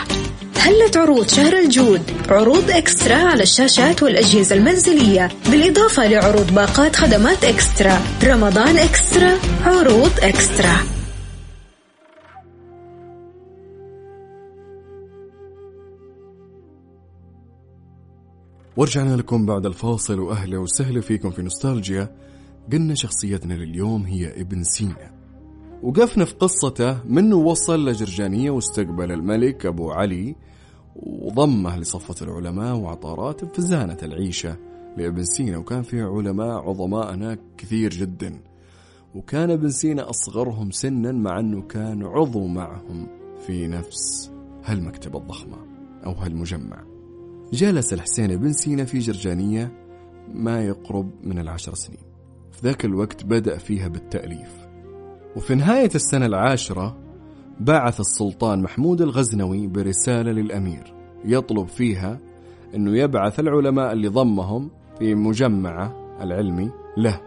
هلت 0.57 0.97
عروض 0.97 1.29
شهر 1.29 1.53
الجود؟ 1.53 2.01
عروض 2.29 2.71
إكسترا 2.71 3.15
على 3.15 3.43
الشاشات 3.43 4.03
والأجهزة 4.03 4.55
المنزلية 4.55 5.29
بالإضافة 5.45 6.07
لعروض 6.07 6.53
باقات 6.53 6.95
خدمات 6.95 7.43
إكسترا. 7.43 8.01
رمضان 8.23 8.77
إكسترا 8.77 9.37
عروض 9.65 10.11
إكسترا. 10.19 11.00
ورجعنا 18.81 19.15
لكم 19.15 19.45
بعد 19.45 19.65
الفاصل. 19.65 20.19
وأهلا 20.19 20.57
وسهلا 20.57 21.01
فيكم 21.01 21.29
في 21.29 21.41
نوستالجيا. 21.41 22.15
قلنا 22.71 22.95
شخصيتنا 22.95 23.53
لليوم 23.53 24.03
هي 24.03 24.41
ابن 24.41 24.63
سينا. 24.63 25.11
وقفنا 25.83 26.25
في 26.25 26.33
قصته 26.33 27.03
منه 27.03 27.35
وصل 27.35 27.89
لجرجانية 27.89 28.51
واستقبل 28.51 29.11
الملك 29.11 29.65
أبو 29.65 29.91
علي 29.91 30.35
وضمه 30.95 31.77
لصفة 31.77 32.25
العلماء 32.25 32.75
وعطاراته 32.75 33.47
فزانة 33.47 33.97
العيشة 34.03 34.57
لابن 34.97 35.23
سينا. 35.23 35.57
وكان 35.57 35.81
في 35.81 36.01
علماء 36.01 36.69
عظماء 36.69 37.13
هناك 37.13 37.39
كثير 37.57 37.89
جدا. 37.89 38.41
وكان 39.15 39.51
ابن 39.51 39.69
سينا 39.69 40.09
أصغرهم 40.09 40.71
سنا 40.71 41.11
مع 41.11 41.39
أنه 41.39 41.61
كان 41.61 42.03
عضو 42.03 42.47
معهم 42.47 43.07
في 43.47 43.67
نفس 43.67 44.31
هالمكتبة 44.65 45.19
الضخمة 45.19 45.57
أو 46.05 46.11
هالمجمع. 46.11 46.90
جلس 47.53 47.93
الحسين 47.93 48.37
بن 48.37 48.53
سينا 48.53 48.85
في 48.85 48.99
جرجانية 48.99 49.71
ما 50.33 50.61
يقرب 50.61 51.11
من 51.23 51.39
العشر 51.39 51.73
سنين. 51.73 51.99
في 52.51 52.67
ذاك 52.67 52.85
الوقت 52.85 53.23
بدأ 53.23 53.57
فيها 53.57 53.87
بالتأليف. 53.87 54.67
وفي 55.35 55.55
نهاية 55.55 55.89
السنة 55.95 56.25
العاشرة 56.25 56.97
بعث 57.59 57.99
السلطان 57.99 58.61
محمود 58.61 59.01
الغزنوي 59.01 59.67
برسالة 59.67 60.31
للأمير 60.31 60.93
يطلب 61.25 61.67
فيها 61.67 62.19
أنه 62.75 62.97
يبعث 62.97 63.39
العلماء 63.39 63.93
اللي 63.93 64.07
ضمهم 64.07 64.69
في 64.99 65.15
مجمعه 65.15 66.17
العلمي 66.21 66.71
له. 66.97 67.21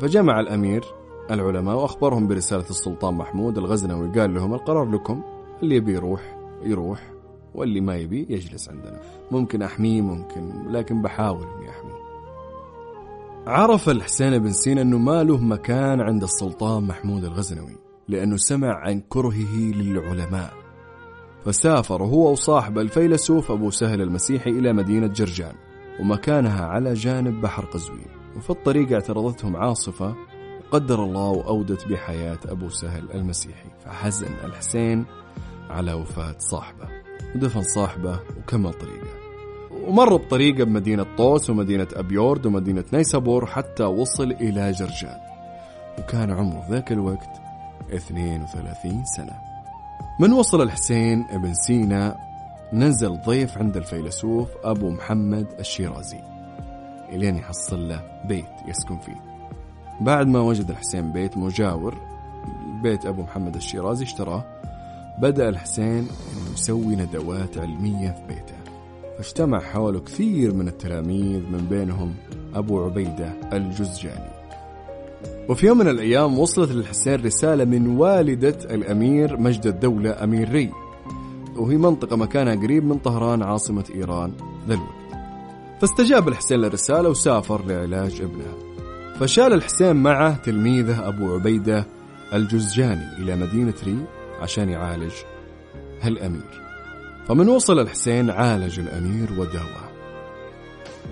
فجمع 0.00 0.40
الأمير 0.40 0.84
العلماء 1.30 1.76
وأخبرهم 1.76 2.26
برسالة 2.28 2.70
السلطان 2.70 3.14
محمود 3.14 3.58
الغزنوي 3.58 4.20
قال 4.20 4.34
لهم 4.34 4.54
القرار 4.54 4.90
لكم 4.90 5.22
اللي 5.62 5.76
يبي 5.76 5.92
يروح 5.92 6.36
يروح. 6.62 7.15
واللي 7.56 7.80
ما 7.80 7.96
يبي 7.96 8.26
يجلس 8.30 8.68
عندنا. 8.68 9.00
ممكن 9.30 9.62
أحميه 9.62 10.00
ممكن 10.00 10.68
لكن 10.68 11.02
بحاول 11.02 11.42
إني 11.42 11.70
أحميه. 11.70 11.96
عرف 13.46 13.88
الحسين 13.88 14.38
بن 14.38 14.50
سينا 14.50 14.82
أنه 14.82 14.98
ما 14.98 15.22
له 15.24 15.38
مكان 15.38 16.00
عند 16.00 16.22
السلطان 16.22 16.82
محمود 16.82 17.24
الغزنوي 17.24 17.76
لأنه 18.08 18.36
سمع 18.36 18.74
عن 18.74 19.02
كرهه 19.08 19.56
للعلماء. 19.56 20.52
فسافر 21.44 22.02
هو 22.02 22.32
وصاحبه 22.32 22.80
الفيلسوف 22.80 23.50
أبو 23.50 23.70
سهل 23.70 24.02
المسيحي 24.02 24.50
إلى 24.50 24.72
مدينة 24.72 25.06
جرجان 25.06 25.54
ومكانها 26.00 26.66
على 26.66 26.94
جانب 26.94 27.40
بحر 27.40 27.64
قزوين. 27.64 28.06
وفي 28.36 28.50
الطريق 28.50 28.92
اعترضتهم 28.92 29.56
عاصفة 29.56 30.14
قدر 30.70 31.04
الله 31.04 31.30
وأودت 31.30 31.88
بحياة 31.88 32.38
أبو 32.48 32.68
سهل 32.68 33.12
المسيحي. 33.14 33.68
فحزن 33.84 34.34
الحسين 34.44 35.04
على 35.70 35.92
وفاة 35.92 36.38
صاحبه. 36.38 36.95
ودفن 37.36 37.62
صاحبه 37.62 38.20
وكمل 38.38 38.72
طريقه. 38.72 39.06
ومر 39.86 40.16
بطريقة 40.16 40.64
بمدينة 40.64 41.06
طوس 41.16 41.50
ومدينة 41.50 41.86
أبيورد 41.94 42.46
ومدينة 42.46 42.84
نيسابور 42.92 43.46
حتى 43.46 43.84
وصل 43.84 44.30
إلى 44.32 44.72
جرجان. 44.72 45.18
وكان 45.98 46.30
عمره 46.30 46.66
ذاك 46.70 46.92
الوقت 46.92 47.40
32 47.92 49.04
سنة. 49.04 49.32
من 50.20 50.32
وصل 50.32 50.62
الحسين 50.62 51.26
ابن 51.30 51.54
سينا 51.54 52.16
نزل 52.72 53.20
ضيف 53.26 53.58
عند 53.58 53.76
الفيلسوف 53.76 54.48
أبو 54.64 54.90
محمد 54.90 55.46
الشيرازي. 55.58 56.20
إلين 57.08 57.36
يحصل 57.36 57.88
له 57.88 58.00
بيت 58.24 58.68
يسكن 58.68 58.98
فيه. 58.98 59.20
بعد 60.00 60.26
ما 60.26 60.40
وجد 60.40 60.70
الحسين 60.70 61.12
بيت 61.12 61.36
مجاور 61.36 61.94
بيت 62.82 63.06
أبو 63.06 63.22
محمد 63.22 63.56
الشيرازي 63.56 64.04
اشتراه. 64.04 64.44
بدأ 65.22 65.48
الحسين 65.48 66.08
أنه 66.08 66.52
يسوي 66.54 66.96
ندوات 66.96 67.58
علمية 67.58 68.10
في 68.10 68.34
بيته. 68.34 68.56
فاجتمع 69.18 69.60
حوله 69.60 70.00
كثير 70.00 70.54
من 70.54 70.68
التلاميذ 70.68 71.40
من 71.40 71.66
بينهم 71.70 72.14
أبو 72.54 72.84
عبيدة 72.84 73.32
الجزجاني. 73.52 74.30
وفي 75.48 75.66
يوم 75.66 75.78
من 75.78 75.88
الأيام 75.88 76.38
وصلت 76.38 76.72
للحسين 76.72 77.24
رسالة 77.24 77.64
من 77.64 77.96
والدة 77.96 78.58
الأمير 78.74 79.40
مجد 79.40 79.66
الدولة 79.66 80.24
أمير 80.24 80.50
ري. 80.50 80.70
وهي 81.56 81.76
منطقة 81.76 82.16
مكانها 82.16 82.54
قريب 82.54 82.84
من 82.84 82.98
طهران 82.98 83.42
عاصمة 83.42 83.84
إيران 83.94 84.32
ذا 84.68 84.74
الوقت. 84.74 84.96
فاستجاب 85.80 86.28
الحسين 86.28 86.58
للرسالة 86.58 87.08
وسافر 87.08 87.66
لعلاج 87.66 88.20
ابنها 88.20 88.54
فشال 89.20 89.52
الحسين 89.52 89.96
معه 89.96 90.36
تلميذه 90.36 91.08
أبو 91.08 91.34
عبيدة 91.34 91.86
الجزجاني 92.32 93.16
إلى 93.18 93.36
مدينة 93.36 93.74
ري 93.84 93.96
عشان 94.40 94.68
يعالج 94.68 95.12
هالأمير. 96.00 96.62
فمن 97.28 97.48
وصل 97.48 97.80
الحسين 97.80 98.30
عالج 98.30 98.78
الأمير 98.78 99.28
وداواه 99.32 99.90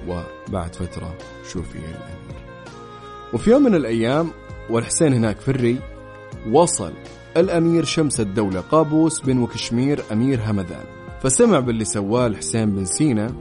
وبعد 0.08 0.74
فترة 0.74 1.14
شوفي 1.52 1.78
الأمير. 1.78 2.44
وفي 3.32 3.50
يوم 3.50 3.62
من 3.62 3.74
الأيام 3.74 4.30
والحسين 4.70 5.14
هناك 5.14 5.40
في 5.40 5.48
الري 5.48 5.78
وصل 6.52 6.92
الأمير 7.36 7.84
شمس 7.84 8.20
الدولة 8.20 8.60
قابوس 8.60 9.20
بن 9.20 9.38
وكشمير 9.38 10.02
أمير 10.12 10.40
همذان. 10.44 10.84
فسمع 11.22 11.60
باللي 11.60 11.84
سواه 11.84 12.26
الحسين 12.26 12.70
بن 12.70 12.84
سينا 12.84 13.34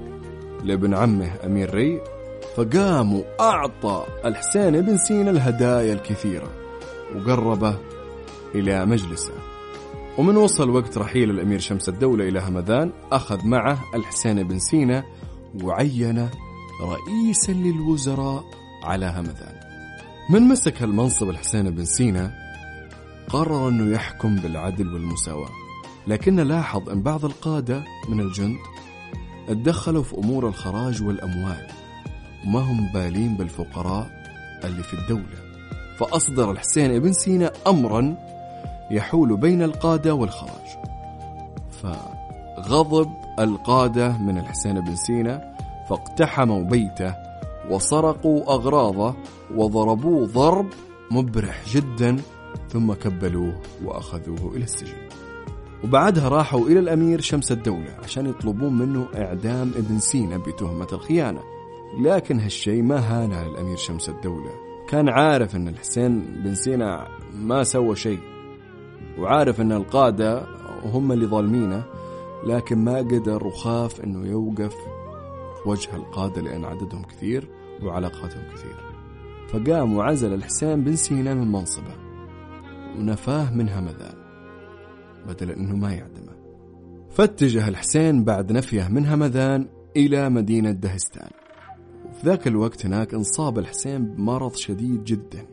لابن 0.63 0.93
عمه 0.93 1.31
أمير 1.45 1.73
ري 1.73 2.01
فقام 2.55 3.13
وأعطى 3.13 4.05
الحسين 4.25 4.81
بن 4.81 4.97
سينا 4.97 5.31
الهدايا 5.31 5.93
الكثيرة 5.93 6.49
وقربه 7.15 7.77
إلى 8.55 8.85
مجلسه. 8.85 9.33
ومن 10.17 10.37
وصل 10.37 10.69
وقت 10.69 10.97
رحيل 10.97 11.29
الأمير 11.29 11.59
شمس 11.59 11.89
الدولة 11.89 12.27
إلى 12.27 12.39
همذان 12.39 12.91
أخذ 13.11 13.45
معه 13.45 13.83
الحسين 13.95 14.43
بن 14.43 14.59
سينا 14.59 15.03
وعين 15.63 16.29
رئيسا 16.81 17.51
للوزراء 17.51 18.43
على 18.83 19.05
همذان. 19.05 19.55
من 20.29 20.41
مسك 20.41 20.81
هالمنصب 20.81 21.29
الحسين 21.29 21.69
بن 21.69 21.85
سينا 21.85 22.31
قرر 23.29 23.69
أنه 23.69 23.93
يحكم 23.93 24.35
بالعدل 24.35 24.93
والمساواة 24.93 25.49
لكن 26.07 26.35
لاحظ 26.35 26.89
أن 26.89 27.01
بعض 27.01 27.25
القادة 27.25 27.83
من 28.09 28.19
الجند 28.19 28.57
اتدخلوا 29.49 30.03
في 30.03 30.17
أمور 30.17 30.47
الخراج 30.47 31.03
والأموال 31.03 31.67
وما 32.45 32.59
هم 32.59 32.91
بالين 32.93 33.37
بالفقراء 33.37 34.23
اللي 34.63 34.83
في 34.83 34.93
الدولة. 34.93 35.43
فأصدر 35.99 36.51
الحسين 36.51 36.99
بن 36.99 37.13
سينا 37.13 37.51
أمرا 37.67 38.17
يحول 38.91 39.37
بين 39.37 39.63
القادة 39.63 40.13
والخراج. 40.13 40.77
فغضب 41.71 43.11
القادة 43.39 44.17
من 44.17 44.37
الحسين 44.37 44.81
بن 44.81 44.95
سينا 44.95 45.55
فاقتحموا 45.89 46.63
بيته 46.63 47.15
وسرقوا 47.69 48.53
أغراضه 48.53 49.15
وضربوه 49.55 50.27
ضرب 50.27 50.67
مبرح 51.11 51.61
جدا 51.67 52.17
ثم 52.69 52.93
كبلوه 52.93 53.61
وأخذوه 53.85 54.55
إلى 54.55 54.63
السجن. 54.63 54.97
وبعدها 55.83 56.29
راحوا 56.29 56.67
إلى 56.67 56.79
الأمير 56.79 57.21
شمس 57.21 57.51
الدولة 57.51 57.95
عشان 58.03 58.25
يطلبون 58.25 58.73
منه 58.73 59.07
إعدام 59.15 59.71
ابن 59.75 59.99
سينا 59.99 60.37
بتهمة 60.37 60.87
الخيانة. 60.93 61.41
لكن 62.03 62.39
هالشيء 62.39 62.81
ما 62.81 62.99
هان 62.99 63.33
على 63.33 63.47
الأمير 63.47 63.77
شمس 63.77 64.09
الدولة. 64.09 64.51
كان 64.89 65.09
عارف 65.09 65.55
أن 65.55 65.67
الحسين 65.67 66.19
بن 66.43 66.55
سينا 66.55 67.07
ما 67.35 67.63
سوى 67.63 67.95
شيء. 67.95 68.19
وعارف 69.19 69.61
أن 69.61 69.71
القادة 69.71 70.43
هم 70.83 71.11
اللي 71.11 71.25
ظالمينه 71.25 71.83
لكن 72.43 72.77
ما 72.77 72.97
قدر 72.97 73.47
وخاف 73.47 74.01
أنه 74.01 74.27
يوقف 74.27 74.75
في 75.63 75.69
وجه 75.69 75.95
القادة 75.95 76.41
لأن 76.41 76.65
عددهم 76.65 77.03
كثير 77.03 77.49
وعلاقاتهم 77.83 78.43
كثير. 78.53 78.75
فقام 79.47 79.95
وعزل 79.95 80.33
الحسين 80.33 80.83
بن 80.83 80.95
سينا 80.95 81.33
من 81.33 81.51
منصبه 81.51 81.95
ونفاه 82.97 83.53
من 83.53 83.69
همذان 83.69 84.15
بدل 85.27 85.51
أنه 85.51 85.75
ما 85.75 85.93
يعدمه. 85.93 86.33
فاتجه 87.09 87.67
الحسين 87.67 88.23
بعد 88.23 88.51
نفيه 88.51 88.87
من 88.87 89.05
همذان 89.05 89.67
إلى 89.97 90.29
مدينة 90.29 90.71
دهستان. 90.71 91.29
وفي 92.09 92.25
ذاك 92.25 92.47
الوقت 92.47 92.85
هناك 92.85 93.13
انصاب 93.13 93.59
الحسين 93.59 94.05
بمرض 94.05 94.55
شديد 94.55 95.03
جدا 95.03 95.45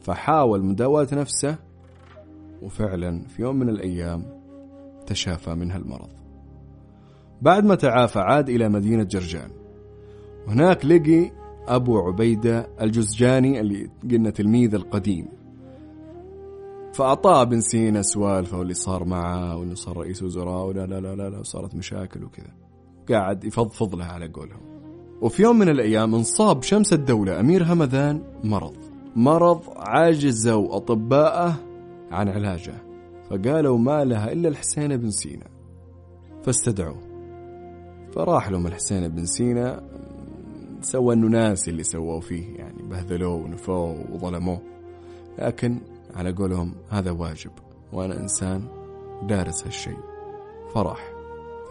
فحاول 0.00 0.64
مداواة 0.64 1.08
نفسه 1.12 1.58
وفعلا 2.64 3.26
في 3.26 3.42
يوم 3.42 3.56
من 3.56 3.68
الأيام 3.68 4.24
تشافى 5.06 5.54
منها 5.54 5.76
المرض 5.76 6.24
بعد 7.42 7.64
ما 7.64 7.74
تعافى 7.74 8.18
عاد 8.18 8.48
إلى 8.48 8.68
مدينة 8.68 9.02
جرجان. 9.02 9.50
وهناك 10.46 10.84
لقي 10.84 11.30
أبو 11.68 11.98
عبيدة 11.98 12.68
الجزجاني 12.80 13.60
اللي 13.60 13.90
قلنا 14.10 14.30
تلميذ 14.30 14.74
القديم. 14.74 15.28
فأعطاه 16.94 17.44
بن 17.44 17.60
سينا 17.60 18.02
سوالفه 18.02 18.58
واللي 18.58 18.74
صار 18.74 19.04
معه 19.04 19.56
وإنه 19.56 19.74
صار 19.74 19.96
رئيس 19.96 20.22
وزراء 20.22 20.66
ولا 20.66 20.86
لا 20.86 21.00
لا 21.00 21.14
لا, 21.14 21.30
لا 21.30 21.38
وصارت 21.38 21.74
مشاكل 21.74 22.24
وكذا. 22.24 22.50
قاعد 23.10 23.44
يفضفض 23.44 23.94
له 23.94 24.04
على 24.04 24.28
قولهم. 24.28 24.60
وفي 25.20 25.42
يوم 25.42 25.58
من 25.58 25.68
الأيام 25.68 26.14
انصاب 26.14 26.62
شمس 26.62 26.92
الدولة 26.92 27.40
أمير 27.40 27.64
همذان 27.72 28.22
مرض. 28.44 28.76
مرض 29.16 29.60
عجزوا 29.76 30.76
أطباءه 30.76 31.56
عن 32.14 32.28
علاجه 32.28 32.74
فقالوا 33.30 33.78
ما 33.78 34.04
لها 34.04 34.32
إلا 34.32 34.48
الحسين 34.48 34.96
بن 34.96 35.10
سينا. 35.10 35.46
فاستدعوه. 36.42 37.00
فراح 38.12 38.50
لهم 38.50 38.66
الحسين 38.66 39.08
بن 39.08 39.24
سينا 39.24 39.82
سوى 40.80 41.14
انه 41.14 41.28
ناسي 41.28 41.70
اللي 41.70 41.82
سووه 41.82 42.20
فيه 42.20 42.56
يعني 42.56 42.82
بهذلوه 42.82 43.34
ونفوه 43.34 44.12
وظلموه. 44.12 44.60
لكن 45.38 45.80
على 46.14 46.32
قولهم 46.32 46.74
هذا 46.90 47.10
واجب 47.10 47.50
وأنا 47.92 48.20
إنسان 48.20 48.64
دارس 49.22 49.64
هالشيء. 49.64 49.98
فراح. 50.74 51.12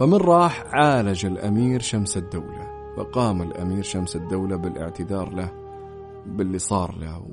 فمن 0.00 0.14
راح 0.14 0.64
عالج 0.66 1.26
الأمير 1.26 1.80
شمس 1.80 2.16
الدولة 2.16 2.74
فقام 2.96 3.42
الأمير 3.42 3.82
شمس 3.82 4.16
الدولة 4.16 4.56
بالإعتذار 4.56 5.34
له 5.34 5.48
باللي 6.26 6.58
صار 6.58 6.98
له 6.98 7.26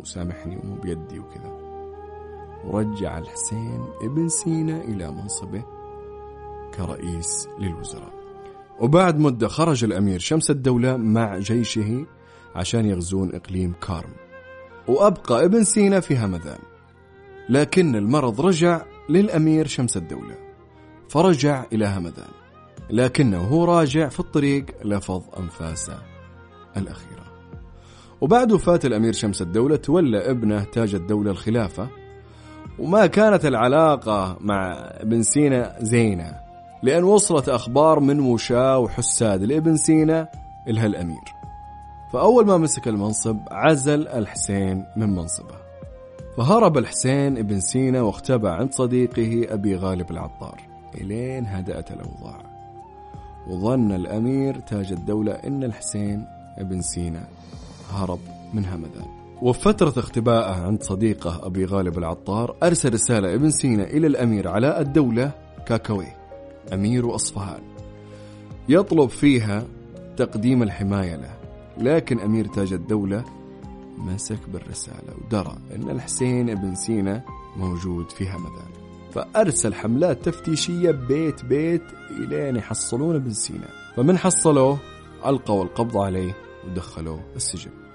وسامحني 0.00 0.56
ومو 0.56 0.74
بيدي 0.74 1.18
وكذا. 1.18 1.57
ورجع 2.68 3.18
الحسين 3.18 3.84
ابن 4.02 4.28
سينا 4.28 4.84
إلى 4.84 5.10
منصبه 5.10 5.64
كرئيس 6.74 7.48
للوزراء. 7.58 8.12
وبعد 8.80 9.18
مدة 9.18 9.48
خرج 9.48 9.84
الأمير 9.84 10.18
شمس 10.18 10.50
الدولة 10.50 10.96
مع 10.96 11.38
جيشه 11.38 12.06
عشان 12.54 12.86
يغزون 12.86 13.34
إقليم 13.34 13.74
كارم. 13.80 14.12
وأبقى 14.88 15.44
ابن 15.44 15.64
سينا 15.64 16.00
في 16.00 16.18
همذان. 16.18 16.58
لكن 17.48 17.96
المرض 17.96 18.40
رجع 18.40 18.82
للأمير 19.08 19.66
شمس 19.66 19.96
الدولة. 19.96 20.34
فرجع 21.08 21.64
إلى 21.72 21.86
همذان. 21.86 22.30
لكنه 22.90 23.38
هو 23.38 23.64
راجع 23.64 24.08
في 24.08 24.20
الطريق 24.20 24.66
لفظ 24.84 25.22
أنفاسه 25.38 25.98
الأخيرة. 26.76 27.24
وبعد 28.20 28.52
وفاة 28.52 28.80
الأمير 28.84 29.12
شمس 29.12 29.42
الدولة 29.42 29.76
تولى 29.76 30.30
ابنه 30.30 30.64
تاج 30.64 30.94
الدولة 30.94 31.30
الخلافة 31.30 31.88
وما 32.78 33.06
كانت 33.06 33.46
العلاقة 33.46 34.36
مع 34.40 34.72
ابن 35.00 35.22
سينا 35.22 35.76
زينة 35.80 36.40
لأن 36.82 37.04
وصلت 37.04 37.48
أخبار 37.48 38.00
من 38.00 38.20
وشاة 38.20 38.78
وحساد 38.78 39.42
لابن 39.42 39.76
سينا 39.76 40.28
إلها 40.68 40.86
الأمير. 40.86 41.34
فأول 42.12 42.46
ما 42.46 42.56
مسك 42.56 42.88
المنصب 42.88 43.38
عزل 43.50 44.08
الحسين 44.08 44.84
من 44.96 45.14
منصبه. 45.14 45.54
فهرب 46.36 46.78
الحسين 46.78 47.38
ابن 47.38 47.60
سينا 47.60 48.02
واختبى 48.02 48.48
عند 48.48 48.72
صديقه 48.72 49.54
أبي 49.54 49.76
غالب 49.76 50.10
العطار. 50.10 50.60
إلين 50.94 51.46
هدأت 51.46 51.90
الأوضاع. 51.90 52.42
وظن 53.46 53.92
الأمير 53.92 54.60
تاج 54.60 54.92
الدولة 54.92 55.32
إن 55.32 55.64
الحسين 55.64 56.26
ابن 56.58 56.80
سينا 56.80 57.24
هرب 57.92 58.20
من 58.54 58.64
همدان 58.64 59.17
وفترة 59.42 59.94
اختبائه 59.96 60.52
عند 60.52 60.82
صديقه 60.82 61.46
أبي 61.46 61.64
غالب 61.64 61.98
العطار 61.98 62.56
أرسل 62.62 62.92
رسالة 62.92 63.34
ابن 63.34 63.50
سينا 63.50 63.84
إلى 63.84 64.06
الأمير 64.06 64.48
علاء 64.48 64.80
الدولة 64.80 65.32
كاكوي 65.66 66.06
أمير 66.72 67.14
أصفهان. 67.14 67.60
يطلب 68.68 69.08
فيها 69.08 69.64
تقديم 70.16 70.62
الحماية 70.62 71.16
له 71.16 71.38
لكن 71.78 72.20
أمير 72.20 72.46
تاج 72.46 72.72
الدولة 72.72 73.24
مسك 73.98 74.48
بالرسالة 74.48 75.14
ودرى 75.24 75.56
أن 75.74 75.90
الحسين 75.90 76.50
ابن 76.50 76.74
سينا 76.74 77.22
موجود 77.56 78.10
في 78.10 78.24
همدان. 78.24 78.68
فأرسل 79.12 79.74
حملات 79.74 80.24
تفتيشية 80.24 80.90
بيت 80.90 81.44
بيت 81.44 81.82
إلين 82.10 82.56
يحصلون 82.56 83.14
ابن 83.14 83.30
سينا. 83.30 83.68
فمن 83.96 84.18
حصلوه 84.18 84.78
ألقوا 85.26 85.64
القبض 85.64 85.96
عليه 85.96 86.36
ودخلوه 86.66 87.20
السجن. 87.36 87.87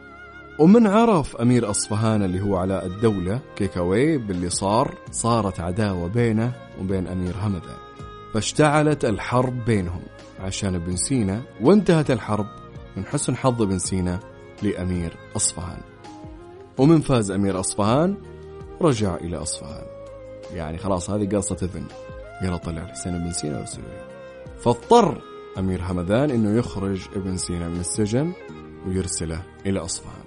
ومن 0.59 0.87
عرف 0.87 1.35
أمير 1.35 1.69
أصفهان 1.69 2.23
اللي 2.23 2.41
هو 2.41 2.55
علاء 2.55 2.85
الدولة 2.85 3.39
كيكاوي 3.55 4.17
باللي 4.17 4.49
صار 4.49 4.97
صارت 5.11 5.59
عداوة 5.59 6.07
بينه 6.07 6.53
وبين 6.81 7.07
أمير 7.07 7.33
همذان 7.41 7.77
فاشتعلت 8.33 9.05
الحرب 9.05 9.65
بينهم 9.65 10.01
عشان 10.39 10.75
ابن 10.75 10.95
سينا 10.95 11.41
وانتهت 11.61 12.11
الحرب 12.11 12.45
من 12.97 13.05
حسن 13.05 13.35
حظ 13.35 13.61
ابن 13.61 13.79
سينا 13.79 14.19
لأمير 14.61 15.17
أصفهان. 15.35 15.81
ومن 16.77 17.01
فاز 17.01 17.31
أمير 17.31 17.59
أصفهان 17.59 18.17
رجع 18.81 19.15
إلى 19.15 19.37
أصفهان. 19.37 19.85
يعني 20.53 20.77
خلاص 20.77 21.09
هذه 21.09 21.35
قصة 21.35 21.57
إذن 21.61 21.83
يلا 22.41 22.57
طلع 22.57 22.81
الحسين 22.81 23.23
بن 23.23 23.31
سينا 23.31 23.61
وسوريا 23.61 24.07
فاضطر 24.59 25.21
أمير 25.57 25.81
همذان 25.83 26.31
أنه 26.31 26.57
يخرج 26.57 27.01
ابن 27.15 27.37
سينا 27.37 27.67
من 27.67 27.79
السجن 27.79 28.33
ويرسله 28.87 29.43
إلى 29.65 29.79
أصفهان. 29.79 30.22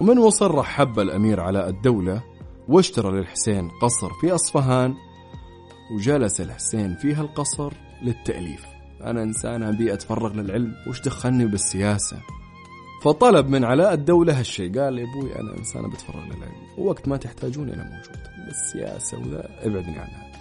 ومن 0.00 0.18
وصل 0.18 0.50
رحب 0.50 1.00
الأمير 1.00 1.40
علاء 1.40 1.68
الدولة 1.68 2.22
واشترى 2.68 3.18
للحسين 3.18 3.68
قصر 3.82 4.12
في 4.20 4.34
أصفهان 4.34 4.94
وجلس 5.96 6.40
الحسين 6.40 6.96
في 6.96 7.14
هالقصر 7.14 7.72
للتأليف. 8.02 8.66
أنا 9.04 9.22
إنسان 9.22 9.62
أبي 9.62 9.92
أتفرغ 9.92 10.32
للعلم 10.32 10.74
وش 10.88 11.00
دخلني 11.00 11.46
بالسياسة؟ 11.46 12.16
فطلب 13.02 13.48
من 13.48 13.64
علاء 13.64 13.92
الدولة 13.94 14.38
هالشيء 14.38 14.80
قال 14.80 14.98
يا 14.98 15.04
أبوي 15.04 15.40
أنا 15.40 15.58
إنسان 15.58 15.90
بتفرغ 15.90 16.24
للعلم 16.24 16.78
ووقت 16.78 17.08
ما 17.08 17.16
تحتاجوني 17.16 17.74
أنا 17.74 17.84
موجود 17.84 18.20
السياسة 18.48 19.18
وذا 19.18 19.48
ابعدني 19.62 19.98
عنها. 19.98 20.32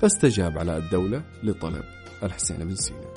فاستجاب 0.00 0.58
علاء 0.58 0.78
الدولة 0.78 1.22
لطلب 1.42 1.84
الحسين 2.22 2.56
بن 2.56 2.74
سينا. 2.74 3.10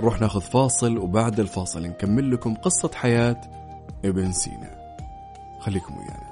نروح 0.00 0.20
ناخذ 0.20 0.40
فاصل 0.40 0.98
وبعد 0.98 1.40
الفاصل 1.40 1.82
نكمل 1.82 2.30
لكم 2.30 2.54
قصة 2.54 2.90
حياة 2.94 3.40
ابن 4.04 4.32
سينا. 4.32 4.83
خليكم 5.66 5.94
ويانا. 5.98 6.24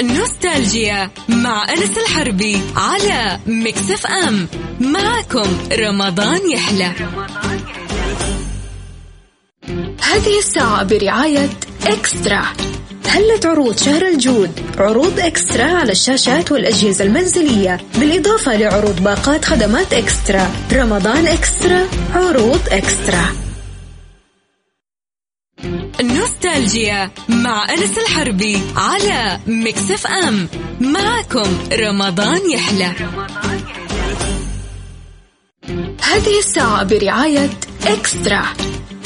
نوستالجيا 0.00 1.10
مع 1.28 1.66
أنس 1.72 1.98
الحربي 1.98 2.60
على 2.76 3.38
مكسف 3.46 4.06
أم. 4.06 4.48
معكم 4.80 5.58
رمضان 5.72 6.50
يحلى. 6.50 6.92
هذه 10.02 10.38
الساعة 10.38 10.84
برعاية 10.84 11.48
إكسترا. 11.86 12.42
هلت 13.06 13.46
عروض 13.46 13.76
شهر 13.76 14.02
الجود؟ 14.06 14.50
عروض 14.78 15.20
إكسترا 15.20 15.64
على 15.64 15.92
الشاشات 15.92 16.52
والأجهزة 16.52 17.04
المنزلية 17.04 17.80
بالإضافة 17.98 18.56
لعروض 18.56 19.00
باقات 19.00 19.44
خدمات 19.44 19.92
إكسترا. 19.92 20.50
رمضان 20.72 21.26
إكسترا 21.26 21.86
عروض 22.14 22.60
إكسترا. 22.70 23.47
نوستالجيا 26.02 27.10
مع 27.28 27.66
أنس 27.70 27.98
الحربي 27.98 28.62
على 28.76 29.40
مكسف 29.46 30.06
أم. 30.06 30.48
معكم 30.80 31.58
رمضان 31.72 32.50
يحلى. 32.50 32.92
هذه 36.02 36.38
الساعة 36.38 36.84
برعاية 36.84 37.50
إكسترا. 37.86 38.42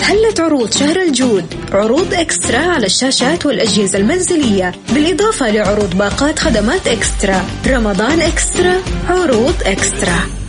هلت 0.02 0.40
عروض 0.40 0.72
شهر 0.72 0.96
الجود؟ 1.02 1.54
عروض 1.72 2.14
إكسترا 2.14 2.58
على 2.58 2.86
الشاشات 2.86 3.46
والأجهزة 3.46 3.98
المنزلية 3.98 4.74
بالإضافة 4.94 5.50
لعروض 5.50 5.94
باقات 5.98 6.38
خدمات 6.38 6.86
إكسترا. 6.86 7.44
رمضان 7.66 8.20
إكسترا 8.20 8.82
عروض 9.08 9.54
إكسترا. 9.62 10.41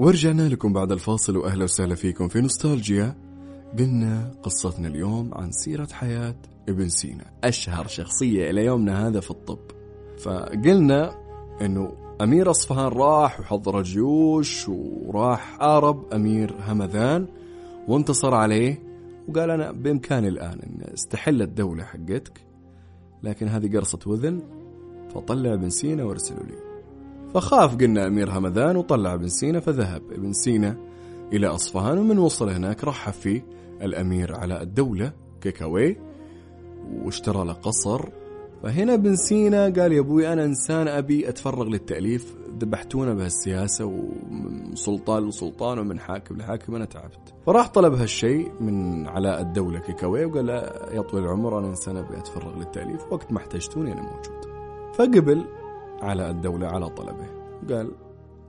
ورجعنا 0.00 0.48
لكم 0.48 0.72
بعد 0.72 0.92
الفاصل 0.92 1.36
وأهلا 1.36 1.64
وسهلا 1.64 1.94
فيكم 1.94 2.28
في 2.28 2.40
نوستالجيا. 2.40 3.16
قلنا 3.78 4.34
قصتنا 4.42 4.88
اليوم 4.88 5.34
عن 5.34 5.52
سيرة 5.52 5.88
حياة 5.92 6.34
ابن 6.68 6.88
سينا. 6.88 7.24
أشهر 7.44 7.86
شخصية 7.86 8.50
إلى 8.50 8.64
يومنا 8.64 9.08
هذا 9.08 9.20
في 9.20 9.30
الطب. 9.30 9.58
فقلنا 10.18 11.14
أنه 11.60 11.92
أمير 12.20 12.50
أصفهان 12.50 12.92
راح 12.92 13.40
وحضر 13.40 13.78
الجيوش 13.78 14.68
وراح 14.68 15.58
حارب 15.58 16.12
أمير 16.12 16.54
همذان 16.66 17.26
وانتصر 17.88 18.34
عليه 18.34 18.82
وقال 19.28 19.50
أنا 19.50 19.72
بإمكاني 19.72 20.28
الآن 20.28 20.60
أن 20.60 20.92
استحل 20.94 21.42
الدولة 21.42 21.84
حقتك 21.84 22.40
لكن 23.22 23.48
هذه 23.48 23.76
قرصة 23.76 23.98
وذن 24.06 24.42
فطلع 25.14 25.54
ابن 25.54 25.70
سينا 25.70 26.04
وأرسلوا 26.04 26.44
لي. 26.44 26.69
فخاف 27.34 27.76
قلنا 27.76 28.06
أمير 28.06 28.30
همذان 28.30 28.76
وطلع 28.76 29.14
ابن 29.14 29.28
سينا 29.28 29.60
فذهب. 29.60 30.02
ابن 30.12 30.32
سينا 30.32 30.76
إلى 31.32 31.46
أصفهان 31.46 31.98
ومن 31.98 32.18
وصل 32.18 32.48
هناك 32.48 32.84
رحب 32.84 33.12
فيه 33.12 33.44
الأمير 33.82 34.34
على 34.36 34.62
الدولة 34.62 35.12
كيكاوي 35.40 35.96
واشترى 37.04 37.44
له 37.44 37.52
قصر. 37.52 38.08
فهنا 38.62 38.94
ابن 38.94 39.16
سينا 39.16 39.62
قال 39.62 39.92
يا 39.92 40.00
أبوي 40.00 40.32
أنا 40.32 40.44
إنسان 40.44 40.88
أبي 40.88 41.28
أتفرغ 41.28 41.64
للتأليف 41.68 42.36
ذبحتونا 42.58 43.14
بهالسياسة 43.14 43.84
ومن 43.84 44.74
سلطان 44.74 45.28
لسلطان 45.28 45.78
ومن 45.78 46.00
حاكم 46.00 46.36
لحاكم 46.36 46.74
أنا 46.74 46.84
تعبت. 46.84 47.34
فراح 47.46 47.68
طلب 47.68 47.94
هالشيء 47.94 48.52
من 48.60 49.06
علاء 49.06 49.40
الدولة 49.40 49.78
كيكاوي 49.78 50.24
وقال 50.24 50.48
يا 50.92 51.02
طويل 51.02 51.24
العمر 51.24 51.58
أنا 51.58 51.68
إنسان 51.68 51.96
أبي 51.96 52.18
أتفرغ 52.18 52.58
للتأليف 52.58 53.12
وقت 53.12 53.32
ما 53.32 53.38
احتجتوني 53.38 53.92
أنا 53.92 54.02
موجود. 54.02 54.50
فقبل 54.94 55.44
علاء 56.00 56.30
الدولة 56.30 56.66
على 56.66 56.88
طلبه. 56.88 57.26
قال 57.68 57.90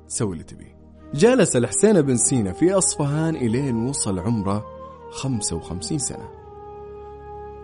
سوي 0.08 0.34
اللي 0.34 0.44
تبيه. 0.44 0.82
جلس 1.14 1.56
الحسين 1.56 2.02
بن 2.02 2.18
سينا 2.18 2.54
في 2.54 2.74
أصفهان 2.74 3.36
إلين 3.36 3.90
وصل 3.90 4.20
عمره 4.20 4.66
55 5.12 6.00
سنة. 6.00 6.30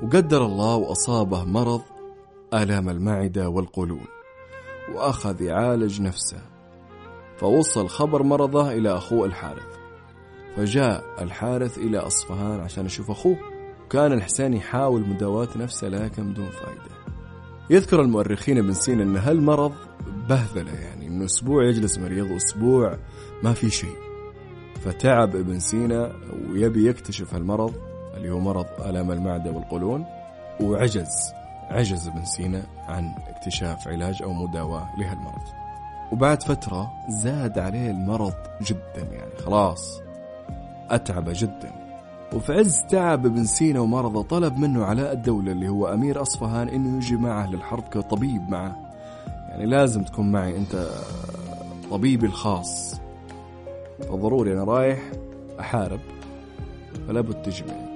وقدر 0.04 0.46
الله 0.46 0.76
وأصابه 0.76 1.44
مرض 1.44 1.82
آلام 2.54 2.90
المعدة 2.90 3.50
والقولون 3.50 4.06
وأخذ 4.96 5.42
يعالج 5.42 6.02
نفسه. 6.02 6.42
فوصل 7.38 7.88
خبر 7.88 8.24
مرضه 8.24 8.72
إلى 8.72 8.98
أخوه 8.98 9.26
الحارث. 9.26 9.78
فجاء 10.56 11.04
الحارث 11.22 11.78
إلى 11.78 11.98
أصفهان 11.98 12.60
عشان 12.60 12.86
يشوف 12.86 13.12
أخوه. 13.12 13.38
كان 13.90 14.14
الحسين 14.14 14.54
يحاول 14.54 15.10
مداواة 15.10 15.50
نفسه 15.56 15.88
لكن 15.88 16.32
بدون 16.32 16.50
فائدة 16.50 16.97
يذكر 17.70 18.02
المؤرخين 18.02 18.58
ابن 18.58 18.74
سينا 18.74 19.04
أن 19.04 19.18
هالمرض 19.18 19.74
بهذلة 20.30 20.72
يعني 20.72 21.08
أنه 21.08 21.26
أسبوع 21.26 21.64
يجلس 21.64 21.98
مريض 21.98 22.32
وأسبوع 22.32 22.98
ما 23.44 23.54
في 23.54 23.70
شيء. 23.70 23.96
فتعب 24.82 25.36
ابن 25.36 25.60
سينا 25.60 26.12
ويبي 26.50 26.90
يكتشف 26.90 27.34
هالمرض 27.34 27.74
اللي 28.18 28.30
هو 28.30 28.40
مرض 28.40 28.66
آلام 28.86 29.12
المعدة 29.12 29.52
والقولون 29.52 30.06
وعجز 30.62 31.34
عجز 31.70 32.08
ابن 32.08 32.26
سينا 32.26 32.64
عن 32.88 33.12
اكتشاف 33.28 33.88
علاج 33.88 34.24
أو 34.24 34.34
مداواة 34.34 34.90
لهالمرض. 35.00 35.44
وبعد 36.12 36.44
فترة 36.44 36.92
زاد 37.10 37.60
عليه 37.60 37.92
المرض 37.92 38.34
جدا 38.62 39.08
يعني 39.12 39.36
خلاص 39.46 40.02
أتعب 40.90 41.30
جدا. 41.34 41.87
وفي 42.34 42.54
عز 42.54 42.82
تعب 42.90 43.26
ابن 43.26 43.44
سينا 43.44 43.80
ومرضه 43.80 44.24
طلب 44.24 44.58
منه 44.58 44.86
علاء 44.86 45.14
الدولة 45.14 45.52
اللي 45.52 45.70
هو 45.70 45.88
أمير 45.88 46.22
أصفهان 46.22 46.70
إنه 46.70 46.98
يجي 46.98 47.16
معه 47.16 47.52
للحرب 47.52 47.84
كطبيب 47.84 48.50
معه. 48.50 48.76
يعني 49.50 49.66
لازم 49.66 50.04
تكون 50.04 50.32
معي 50.32 50.58
أنت 50.58 50.90
طبيبي 51.92 52.26
الخاص. 52.26 52.96
فضروري 54.00 54.54
أنا 54.54 54.64
رايح 54.64 55.00
أحارب 55.60 56.00
فلا 57.08 57.22
بد 57.22 57.42
تجي 57.42 57.64
معي. 57.64 57.88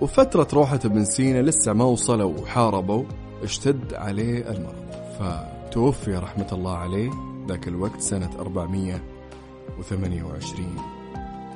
وفترة 0.00 0.48
روحة 0.52 0.80
ابن 0.84 1.04
سينا 1.04 1.42
لسه 1.42 1.72
ما 1.72 1.84
وصلوا 1.84 2.38
وحاربوا 2.38 3.04
اشتد 3.42 3.94
عليه 3.94 4.50
المرض. 4.50 4.86
فتوفي 5.18 6.16
رحمة 6.16 6.48
الله 6.52 6.76
عليه 6.76 7.10
ذاك 7.48 7.68
الوقت 7.68 8.00
سنة 8.00 8.30
428 8.38 10.76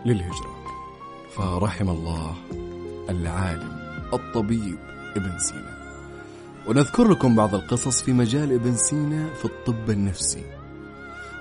للهجرة. 0.05 0.60
فرحم 1.37 1.91
الله 1.91 2.35
العالم 3.11 3.79
الطبيب 4.13 4.79
ابن 5.17 5.39
سينا. 5.39 5.81
ونذكر 6.69 7.09
لكم 7.09 7.37
بعض 7.37 7.55
القصص 7.55 8.03
في 8.03 8.13
مجال 8.13 8.53
ابن 8.53 8.75
سينا 8.77 9.35
في 9.35 9.45
الطب 9.45 9.91
النفسي. 9.91 10.45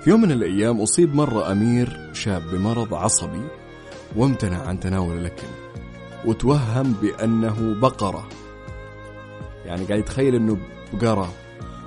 في 0.04 0.10
يوم 0.10 0.20
من 0.20 0.32
الأيام 0.32 0.80
أصيب 0.80 1.14
مرة 1.14 1.52
أمير 1.52 2.10
شاب 2.12 2.42
بمرض 2.52 2.94
عصبي 2.94 3.48
وامتنع 4.16 4.62
عن 4.62 4.80
تناول 4.80 5.18
الأكل 5.18 5.46
وتوهم 6.24 6.92
بأنه 6.92 7.80
بقرة. 7.80 8.28
يعني 9.64 9.84
قاعد 9.84 9.98
يتخيل 9.98 10.34
أنه 10.34 10.58
بقرة 10.92 11.32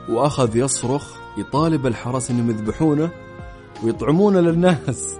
وأخذ 0.09 0.55
يصرخ 0.57 1.17
يطالب 1.37 1.87
الحرس 1.87 2.31
أنهم 2.31 2.49
يذبحونه 2.49 3.09
ويطعمونه 3.83 4.39
للناس. 4.39 5.19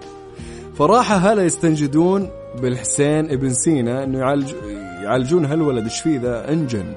فراح 0.75 1.11
هلا 1.11 1.45
يستنجدون 1.45 2.29
بالحسين 2.61 3.31
بن 3.31 3.49
سينا 3.49 4.03
إنه 4.03 4.19
يعالج 4.19 4.53
يعالجون 5.03 5.45
هالولد؟ 5.45 5.83
إيش 5.83 6.01
فيه 6.01 6.19
ذا 6.19 6.51
انجن؟ 6.51 6.95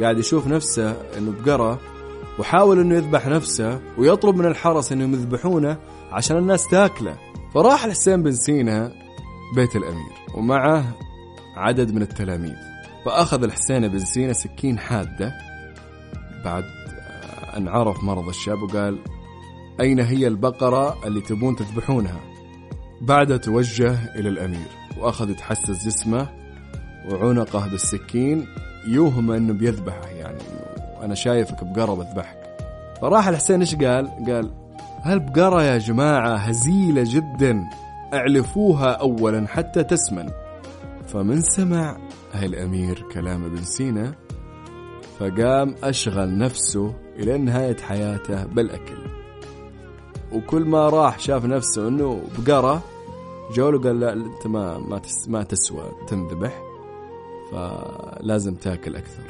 قاعد 0.00 0.18
يشوف 0.18 0.46
نفسه 0.46 0.96
إنه 1.18 1.32
بقرة 1.32 1.80
وحاول 2.38 2.80
إنه 2.80 2.94
يذبح 2.94 3.26
نفسه 3.26 3.80
ويطلب 3.98 4.36
من 4.36 4.46
الحرس 4.46 4.92
إنهم 4.92 5.12
يذبحونه 5.12 5.78
عشان 6.12 6.36
الناس 6.36 6.68
تاكله. 6.68 7.16
فراح 7.54 7.84
الحسين 7.84 8.22
بن 8.22 8.32
سينا 8.32 8.92
بيت 9.56 9.76
الأمير 9.76 10.12
ومعه 10.34 10.84
عدد 11.56 11.94
من 11.94 12.02
التلاميذ. 12.02 12.54
فأخذ 13.04 13.42
الحسين 13.42 13.88
بن 13.88 13.98
سينا 13.98 14.32
سكين 14.32 14.78
حادة 14.78 15.32
بعد 16.44 16.64
أن 17.56 17.68
عرف 17.68 18.04
مرض 18.04 18.28
الشاب 18.28 18.62
وقال 18.62 18.98
أين 19.80 20.00
هي 20.00 20.26
البقرة 20.26 21.06
اللي 21.06 21.20
تبون 21.20 21.56
تذبحونها؟ 21.56 22.35
بعدها 23.00 23.36
توجه 23.36 24.14
إلى 24.14 24.28
الأمير 24.28 24.68
وأخذ 24.98 25.30
يتحسس 25.30 25.86
جسمه 25.86 26.28
وعنقه 27.10 27.68
بالسكين 27.68 28.46
يوهم 28.88 29.30
أنه 29.30 29.52
بيذبحه 29.52 30.08
يعني 30.08 30.38
أنا 31.02 31.14
شايفك 31.14 31.64
بقرة 31.64 31.94
بذبحك. 31.94 32.38
فراح 33.00 33.28
الحسين 33.28 33.60
إيش 33.60 33.74
قال؟ 33.74 34.10
قال 34.26 34.50
هالبقرة 35.02 35.62
يا 35.62 35.78
جماعة 35.78 36.36
هزيلة 36.36 37.02
جدا 37.06 37.64
أعلفوها 38.14 38.90
أولا 38.92 39.46
حتى 39.48 39.84
تسمن. 39.84 40.28
فمن 41.06 41.40
سمع 41.40 41.96
الأمير 42.42 43.04
كلام 43.12 43.44
ابن 43.44 43.62
سينا 43.62 44.14
فقام 45.18 45.74
أشغل 45.82 46.38
نفسه 46.38 46.94
إلى 47.18 47.38
نهاية 47.38 47.76
حياته 47.76 48.44
بالأكل. 48.44 49.15
وكل 50.36 50.64
ما 50.64 50.88
راح 50.88 51.18
شاف 51.18 51.44
نفسه 51.44 51.88
إنه 51.88 52.22
بقرة 52.38 52.82
جوله 53.54 53.80
قال 53.80 54.00
لا 54.00 54.12
أنت 54.12 54.46
ما 54.46 54.78
ما 54.78 55.00
ما 55.28 55.42
تسوى 55.42 55.84
تنذبح 56.08 56.62
فلازم 57.50 58.54
تاكل 58.54 58.96
أكثر. 58.96 59.22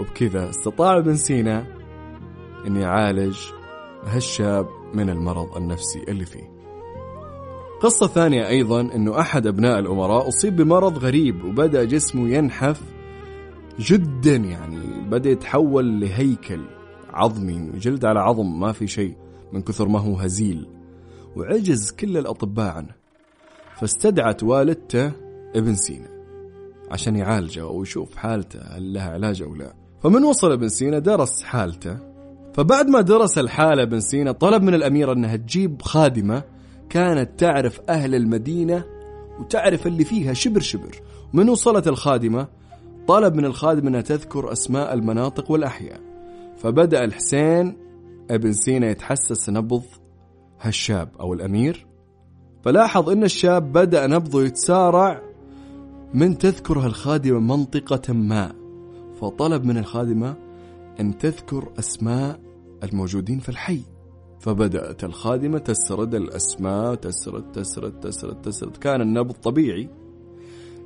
وبكذا 0.00 0.50
استطاع 0.50 0.98
ابن 0.98 1.16
سينا 1.16 1.66
إن 2.66 2.76
يعالج 2.76 3.38
هالشاب 4.04 4.68
من 4.94 5.10
المرض 5.10 5.56
النفسي 5.56 6.02
اللي 6.08 6.24
فيه. 6.24 6.50
قصة 7.80 8.06
ثانية 8.06 8.48
أيضا 8.48 8.80
أنه 8.80 9.20
أحد 9.20 9.46
أبناء 9.46 9.78
الأمراء 9.78 10.28
أصيب 10.28 10.56
بمرض 10.56 10.98
غريب 10.98 11.44
وبدأ 11.44 11.84
جسمه 11.84 12.28
ينحف 12.28 12.82
جدا 13.78 14.36
يعني 14.36 15.08
بدأ 15.08 15.30
يتحول 15.30 16.00
لهيكل 16.00 16.60
عظمي 17.10 17.70
جلد 17.74 18.04
على 18.04 18.20
عظم 18.20 18.60
ما 18.60 18.72
في 18.72 18.86
شيء. 18.86 19.16
من 19.52 19.62
كثر 19.62 19.88
ما 19.88 19.98
هو 19.98 20.16
هزيل 20.16 20.66
وعجز 21.36 21.90
كل 21.90 22.16
الأطباء 22.16 22.76
عنه. 22.76 22.94
فاستدعت 23.80 24.42
والدته 24.42 25.12
ابن 25.56 25.74
سينا 25.74 26.08
عشان 26.90 27.16
يعالجه 27.16 27.66
ويشوف 27.66 28.16
حالته 28.16 28.60
هل 28.60 28.92
لها 28.92 29.10
علاج 29.10 29.42
أو 29.42 29.54
لا. 29.54 29.74
فمن 30.02 30.24
وصل 30.24 30.52
ابن 30.52 30.68
سينا 30.68 30.98
درس 30.98 31.42
حالته. 31.42 31.98
فبعد 32.54 32.88
ما 32.88 33.00
درس 33.00 33.38
الحالة 33.38 33.82
ابن 33.82 34.00
سينا 34.00 34.32
طلب 34.32 34.62
من 34.62 34.74
الأميرة 34.74 35.12
أنها 35.12 35.36
تجيب 35.36 35.82
خادمة 35.82 36.42
كانت 36.90 37.40
تعرف 37.40 37.80
أهل 37.88 38.14
المدينة 38.14 38.84
وتعرف 39.40 39.86
اللي 39.86 40.04
فيها 40.04 40.32
شبر 40.32 40.60
شبر. 40.60 41.00
من 41.32 41.48
وصلت 41.48 41.88
الخادمة 41.88 42.48
طلب 43.08 43.34
من 43.34 43.44
الخادمة 43.44 43.88
أنها 43.88 44.00
تذكر 44.00 44.52
أسماء 44.52 44.94
المناطق 44.94 45.50
والأحياء. 45.50 46.00
فبدأ 46.56 47.04
الحسين 47.04 47.76
ابن 48.34 48.52
سينا 48.52 48.90
يتحسس 48.90 49.50
نبض 49.50 49.84
هالشاب 50.60 51.08
أو 51.20 51.34
الأمير. 51.34 51.86
فلاحظ 52.64 53.10
أن 53.10 53.24
الشاب 53.24 53.72
بدأ 53.72 54.06
نبضه 54.06 54.42
يتسارع 54.44 55.22
من 56.14 56.38
تذكر 56.38 56.78
هالخادمة 56.78 57.38
منطقة 57.38 58.12
ما. 58.12 58.52
فطلب 59.20 59.64
من 59.64 59.78
الخادمة 59.78 60.36
أن 61.00 61.18
تذكر 61.18 61.72
أسماء 61.78 62.40
الموجودين 62.84 63.38
في 63.38 63.48
الحي. 63.48 63.80
فبدأت 64.40 65.04
الخادمة 65.04 65.58
تسرد 65.58 66.14
الأسماء 66.14 66.94
تسرد 66.94 67.52
تسرد 67.52 68.00
تسرد 68.00 68.42
تسرد. 68.42 68.76
كان 68.76 69.00
النبض 69.00 69.34
طبيعي. 69.34 69.88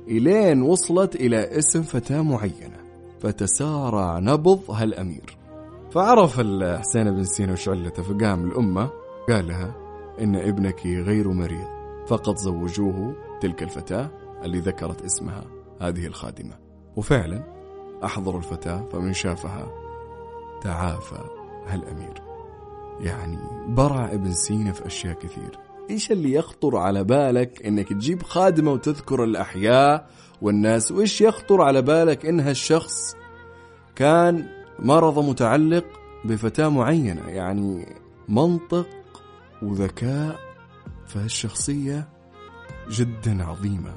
إلين 0.07 0.61
وصلت 0.61 1.15
إلى 1.15 1.57
اسم 1.57 1.81
فتاة 1.81 2.21
معينة. 2.21 2.77
فتسارع 3.19 4.19
نبض 4.19 4.71
هالأمير. 4.71 5.44
فعرف 5.95 6.39
حسين 6.79 7.11
بن 7.11 7.23
سينا 7.23 7.53
وش 7.53 7.69
علته 7.69 8.03
فقام 8.03 8.45
الأمة 8.45 8.89
قال 9.29 9.47
لها 9.47 9.75
إن 10.21 10.35
ابنك 10.35 10.85
غير 10.85 11.31
مريض 11.31 11.67
فقط 12.07 12.37
زوجوه 12.37 13.15
تلك 13.41 13.63
الفتاة 13.63 14.09
اللي 14.43 14.59
ذكرت 14.59 15.01
اسمها 15.01 15.43
هذه 15.81 16.07
الخادمة. 16.07 16.57
وفعلا 16.95 17.43
أحضروا 18.03 18.39
الفتاة 18.39 18.85
فمن 18.91 19.13
شافها 19.13 19.67
تعافى 20.61 21.23
هالأمير 21.67 22.21
يعني 22.99 23.37
برع 23.67 24.05
ابن 24.05 24.33
سينا 24.33 24.71
في 24.71 24.85
أشياء 24.85 25.13
كثير. 25.13 25.59
إيش 25.89 26.11
اللي 26.11 26.33
يخطر 26.33 26.77
على 26.77 27.03
بالك 27.03 27.65
إنك 27.65 27.89
تجيب 27.89 28.23
خادمة 28.23 28.71
وتذكر 28.71 29.23
الأحياء 29.23 30.09
والناس؟ 30.41 30.91
وإيش 30.91 31.21
يخطر 31.21 31.61
على 31.61 31.81
بالك 31.81 32.25
إن 32.25 32.39
هالشخص 32.39 33.15
كان 33.95 34.54
مرض 34.79 35.29
متعلق 35.29 35.85
بفتاة 36.25 36.69
معينة 36.69 37.29
يعني 37.29 37.85
منطق 38.29 38.87
وذكاء 39.61 40.39
فهالشخصية 41.07 42.07
جدا 42.91 43.43
عظيمة. 43.43 43.93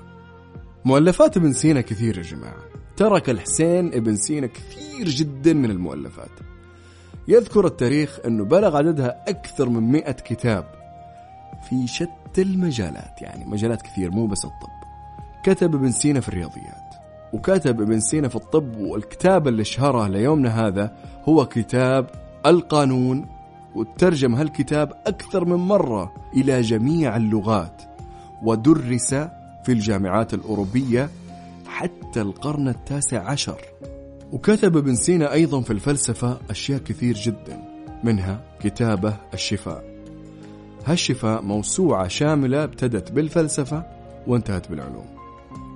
مؤلفات 0.85 1.37
ابن 1.37 1.53
سينا 1.53 1.81
كثير 1.81 2.19
يا 2.19 2.23
جماعة. 2.23 2.65
ترك 2.97 3.31
الحسين 3.31 3.87
ابن 3.87 4.17
سينا 4.17 4.47
كثير 4.47 5.09
جدا 5.09 5.53
من 5.53 5.71
المؤلفات. 5.71 6.31
يذكر 7.29 7.67
التاريخ 7.67 8.19
أنه 8.27 8.45
بلغ 8.45 8.77
عددها 8.77 9.25
أكثر 9.29 9.69
من 9.69 9.93
مئة 9.93 10.13
كتاب 10.13 10.65
في 11.69 11.87
شتى 11.87 12.43
المجالات 12.43 13.23
يعني 13.23 13.45
مجالات 13.45 13.83
كثير 13.83 14.11
مو 14.11 14.27
بس 14.27 14.45
الطب. 14.45 14.69
كتب 15.45 15.75
ابن 15.75 15.91
سينا 15.91 16.21
في 16.21 16.29
الرياضيات. 16.29 16.88
وكتب 17.33 17.81
ابن 17.81 18.01
سينا 18.01 18.29
في 18.29 18.37
الطب 18.37 18.77
والكتاب 18.77 19.49
اللي 19.49 19.65
شهره 19.65 20.09
ليومنا 20.09 20.67
هذا 20.67 20.97
هو 21.25 21.47
كتاب 21.47 22.11
القانون 22.47 23.27
وترجم 23.75 24.35
هالكتاب 24.35 24.93
أكثر 25.07 25.45
من 25.45 25.57
مرة 25.57 26.15
إلى 26.37 26.61
جميع 26.61 27.17
اللغات 27.17 27.83
ودرس 28.43 29.15
في 29.65 29.73
الجامعات 29.73 30.35
الأوروبية 30.35 31.11
حتى 31.67 32.21
القرن 32.21 32.69
التاسع 32.69 33.31
عشر. 33.31 33.61
وكتب 34.33 34.77
ابن 34.77 34.95
سينا 34.95 35.33
أيضا 35.33 35.61
في 35.61 35.73
الفلسفة 35.73 36.39
أشياء 36.51 36.79
كثير 36.79 37.15
جدا 37.15 37.63
منها 38.05 38.41
كتابة 38.61 39.17
الشفاء. 39.35 39.85
هالشفاء 40.87 41.43
موسوعة 41.43 42.09
شاملة 42.09 42.65
ابتدت 42.65 43.13
بالفلسفة 43.13 43.87
وانتهت 44.27 44.71
بالعلوم. 44.71 45.18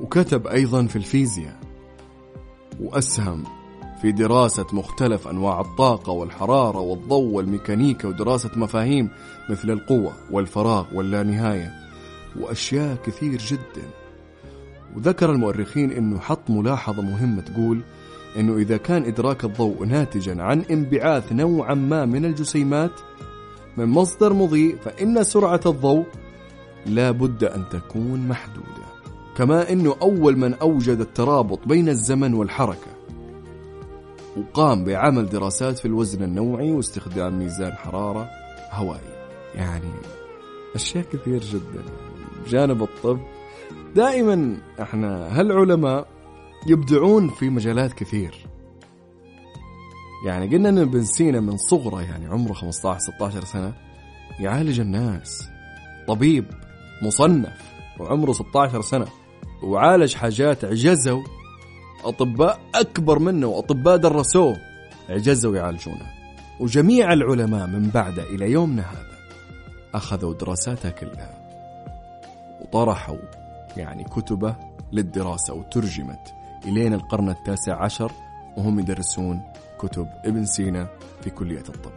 وكتب 0.03 0.47
أيضا 0.47 0.87
في 0.87 0.97
الفيزياء 0.97 1.61
وأسهم 2.81 3.45
في 4.03 4.12
دراسة 4.12 4.67
مختلف 4.73 5.29
أنواع 5.29 5.61
الطاقة 5.61 6.12
والحرارة 6.12 6.79
والضوء 6.79 7.33
والميكانيكا 7.33 8.09
ودراسة 8.09 8.51
مفاهيم 8.57 9.09
مثل 9.51 9.71
القوة 9.71 10.12
والفراغ 10.31 10.87
واللانهاية 10.95 11.73
وأشياء 12.41 12.97
كثير 13.07 13.38
جدا. 13.38 13.91
وذكر 14.97 15.33
المؤرخين 15.33 15.91
أنه 15.91 16.19
حط 16.19 16.51
ملاحظة 16.51 17.03
مهمة 17.03 17.43
تقول 17.43 17.81
أنه 18.37 18.57
إذا 18.57 18.77
كان 18.77 19.05
إدراك 19.05 19.45
الضوء 19.45 19.85
ناتجا 19.85 20.43
عن 20.43 20.61
انبعاث 20.61 21.33
نوعا 21.33 21.75
ما 21.75 22.07
من 22.07 22.25
الجسيمات 22.25 23.01
من 23.77 23.87
مصدر 23.87 24.33
مضيء 24.33 24.77
فإن 24.77 25.25
سرعة 25.25 25.61
الضوء 25.67 26.07
لا 26.87 27.11
بد 27.11 27.45
أن 27.45 27.65
تكون 27.71 28.29
محدودة. 28.29 28.82
كما 29.37 29.73
أنه 29.73 29.97
أول 30.03 30.37
من 30.37 30.55
أوجد 30.55 31.01
الترابط 31.01 31.68
بين 31.68 31.88
الزمن 31.88 32.35
والحركة. 32.35 32.92
وقام 34.37 34.85
بعمل 34.85 35.29
دراسات 35.29 35.79
في 35.79 35.85
الوزن 35.85 36.23
النوعي 36.23 36.73
واستخدام 36.73 37.38
ميزان 37.38 37.73
حرارة 37.73 38.29
هوائي 38.71 39.12
يعني 39.55 39.90
أشياء 40.75 41.05
كثير 41.05 41.40
جدا. 41.40 41.83
بجانب 42.45 42.83
الطب 42.83 43.21
دائما 43.95 44.57
إحنا 44.83 45.40
هالعلماء 45.40 46.07
يبدعون 46.66 47.29
في 47.29 47.51
مجالات 47.51 47.92
كثير. 47.92 48.47
يعني 50.27 50.57
قلنا 50.57 50.68
إن 50.68 50.79
ابن 50.79 51.05
سينا 51.05 51.40
من 51.40 51.57
صغره 51.57 52.03
يعني 52.03 52.27
عمره 52.27 52.53
15 52.53 52.99
16 52.99 53.45
سنة 53.45 53.73
يعالج 54.40 54.81
الناس. 54.81 55.49
طبيب 56.09 56.45
مصنف 57.03 57.73
وعمره 58.01 58.33
16 58.33 58.81
سنة. 58.81 59.07
وعالج 59.62 60.14
حاجات 60.14 60.64
عجزوا. 60.64 61.22
أطباء 62.05 62.61
أكبر 62.75 63.18
منه 63.18 63.46
وأطباء 63.46 63.96
درسوه. 63.96 64.57
عجزوا 65.09 65.57
يعالجونه. 65.57 66.07
وجميع 66.61 67.12
العلماء 67.12 67.66
من 67.66 67.90
بعده 67.90 68.22
إلى 68.22 68.51
يومنا 68.51 68.83
هذا 68.83 69.18
أخذوا 69.94 70.35
دراساتها 70.35 70.90
كلها. 70.90 71.38
وطرحوا 72.61 73.18
يعني 73.77 74.05
كتبه 74.05 74.57
للدراسة 74.92 75.55
وترجمت 75.55 76.35
الين 76.64 76.94
القرن 76.94 77.29
التاسع 77.29 77.85
عشر 77.85 78.12
وهم 78.57 78.79
يدرسون 78.79 79.40
كتب 79.79 80.09
ابن 80.25 80.44
سينا 80.44 80.88
في 81.20 81.31
كلية 81.31 81.64
الطب. 81.68 81.92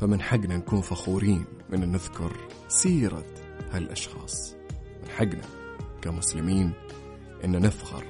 فمن 0.00 0.20
حقنا 0.20 0.56
نكون 0.56 0.80
فخورين 0.80 1.44
من 1.70 1.92
نذكر 1.92 2.32
سيرة 2.68 3.24
هالأشخاص. 3.72 4.54
من 5.02 5.08
حقنا. 5.16 5.61
كمسلمين 6.02 6.72
أن 7.44 7.62
نفخر 7.62 8.04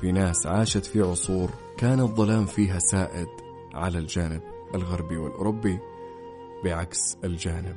في 0.00 0.12
ناس 0.12 0.46
عاشت 0.46 0.86
في 0.86 1.00
عصور 1.00 1.50
كان 1.78 2.00
الظلام 2.00 2.46
فيها 2.46 2.78
سائد 2.78 3.28
على 3.74 3.98
الجانب 3.98 4.42
الغربي 4.74 5.16
والأوروبي 5.16 5.78
بعكس 6.64 7.16
الجانب 7.24 7.76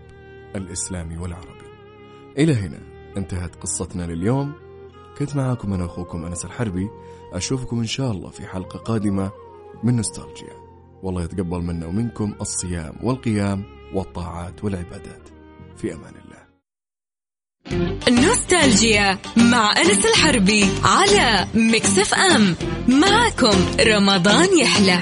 الإسلامي 0.56 1.18
والعربي. 1.18 1.68
إلى 2.38 2.54
هنا 2.54 2.80
انتهت 3.18 3.56
قصتنا 3.56 4.04
لليوم. 4.04 4.54
كنت 5.18 5.36
معاكم 5.36 5.74
أنا 5.74 5.86
أخوكم 5.86 6.26
أنس 6.26 6.46
الحربي. 6.46 6.90
أشوفكم 7.34 7.80
إن 7.80 7.86
شاء 7.86 8.12
الله 8.12 8.30
في 8.30 8.48
حلقة 8.48 8.80
قادمة 8.80 9.32
من 9.84 9.96
نوستالجيا. 9.96 10.54
والله 11.04 11.24
يتقبل 11.24 11.62
منا 11.62 11.86
ومنكم 11.86 12.34
الصيام 12.42 12.96
والقيام 13.04 13.64
والطاعات 13.94 14.64
والعبادات. 14.64 15.30
في 15.78 15.94
أمان 15.94 16.14
الله. 16.16 16.27
نوستالجيا 18.10 19.18
مع 19.38 19.74
أنس 19.78 20.06
الحربي 20.06 20.70
على 20.84 21.48
مكسف 21.54 22.14
أم. 22.14 22.56
معكم 22.88 23.66
رمضان 23.80 24.58
يحلى. 24.58 25.00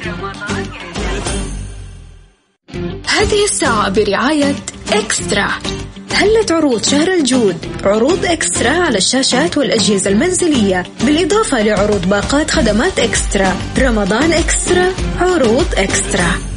هذه 3.08 3.44
الساعة 3.44 3.90
برعاية 3.90 4.56
إكسترا. 4.94 5.48
هلت 6.12 6.52
عروض 6.52 6.84
شهر 6.84 7.14
الجود؟ 7.14 7.58
عروض 7.84 8.26
إكسترا 8.26 8.70
على 8.70 8.98
الشاشات 8.98 9.58
والأجهزة 9.58 10.12
المنزلية 10.12 10.84
بالإضافة 11.04 11.62
لعروض 11.62 12.10
باقات 12.10 12.52
خدمات 12.52 13.00
إكسترا. 13.00 13.56
رمضان 13.78 14.34
إكسترا 14.34 14.94
عروض 15.20 15.66
إكسترا. 15.78 16.55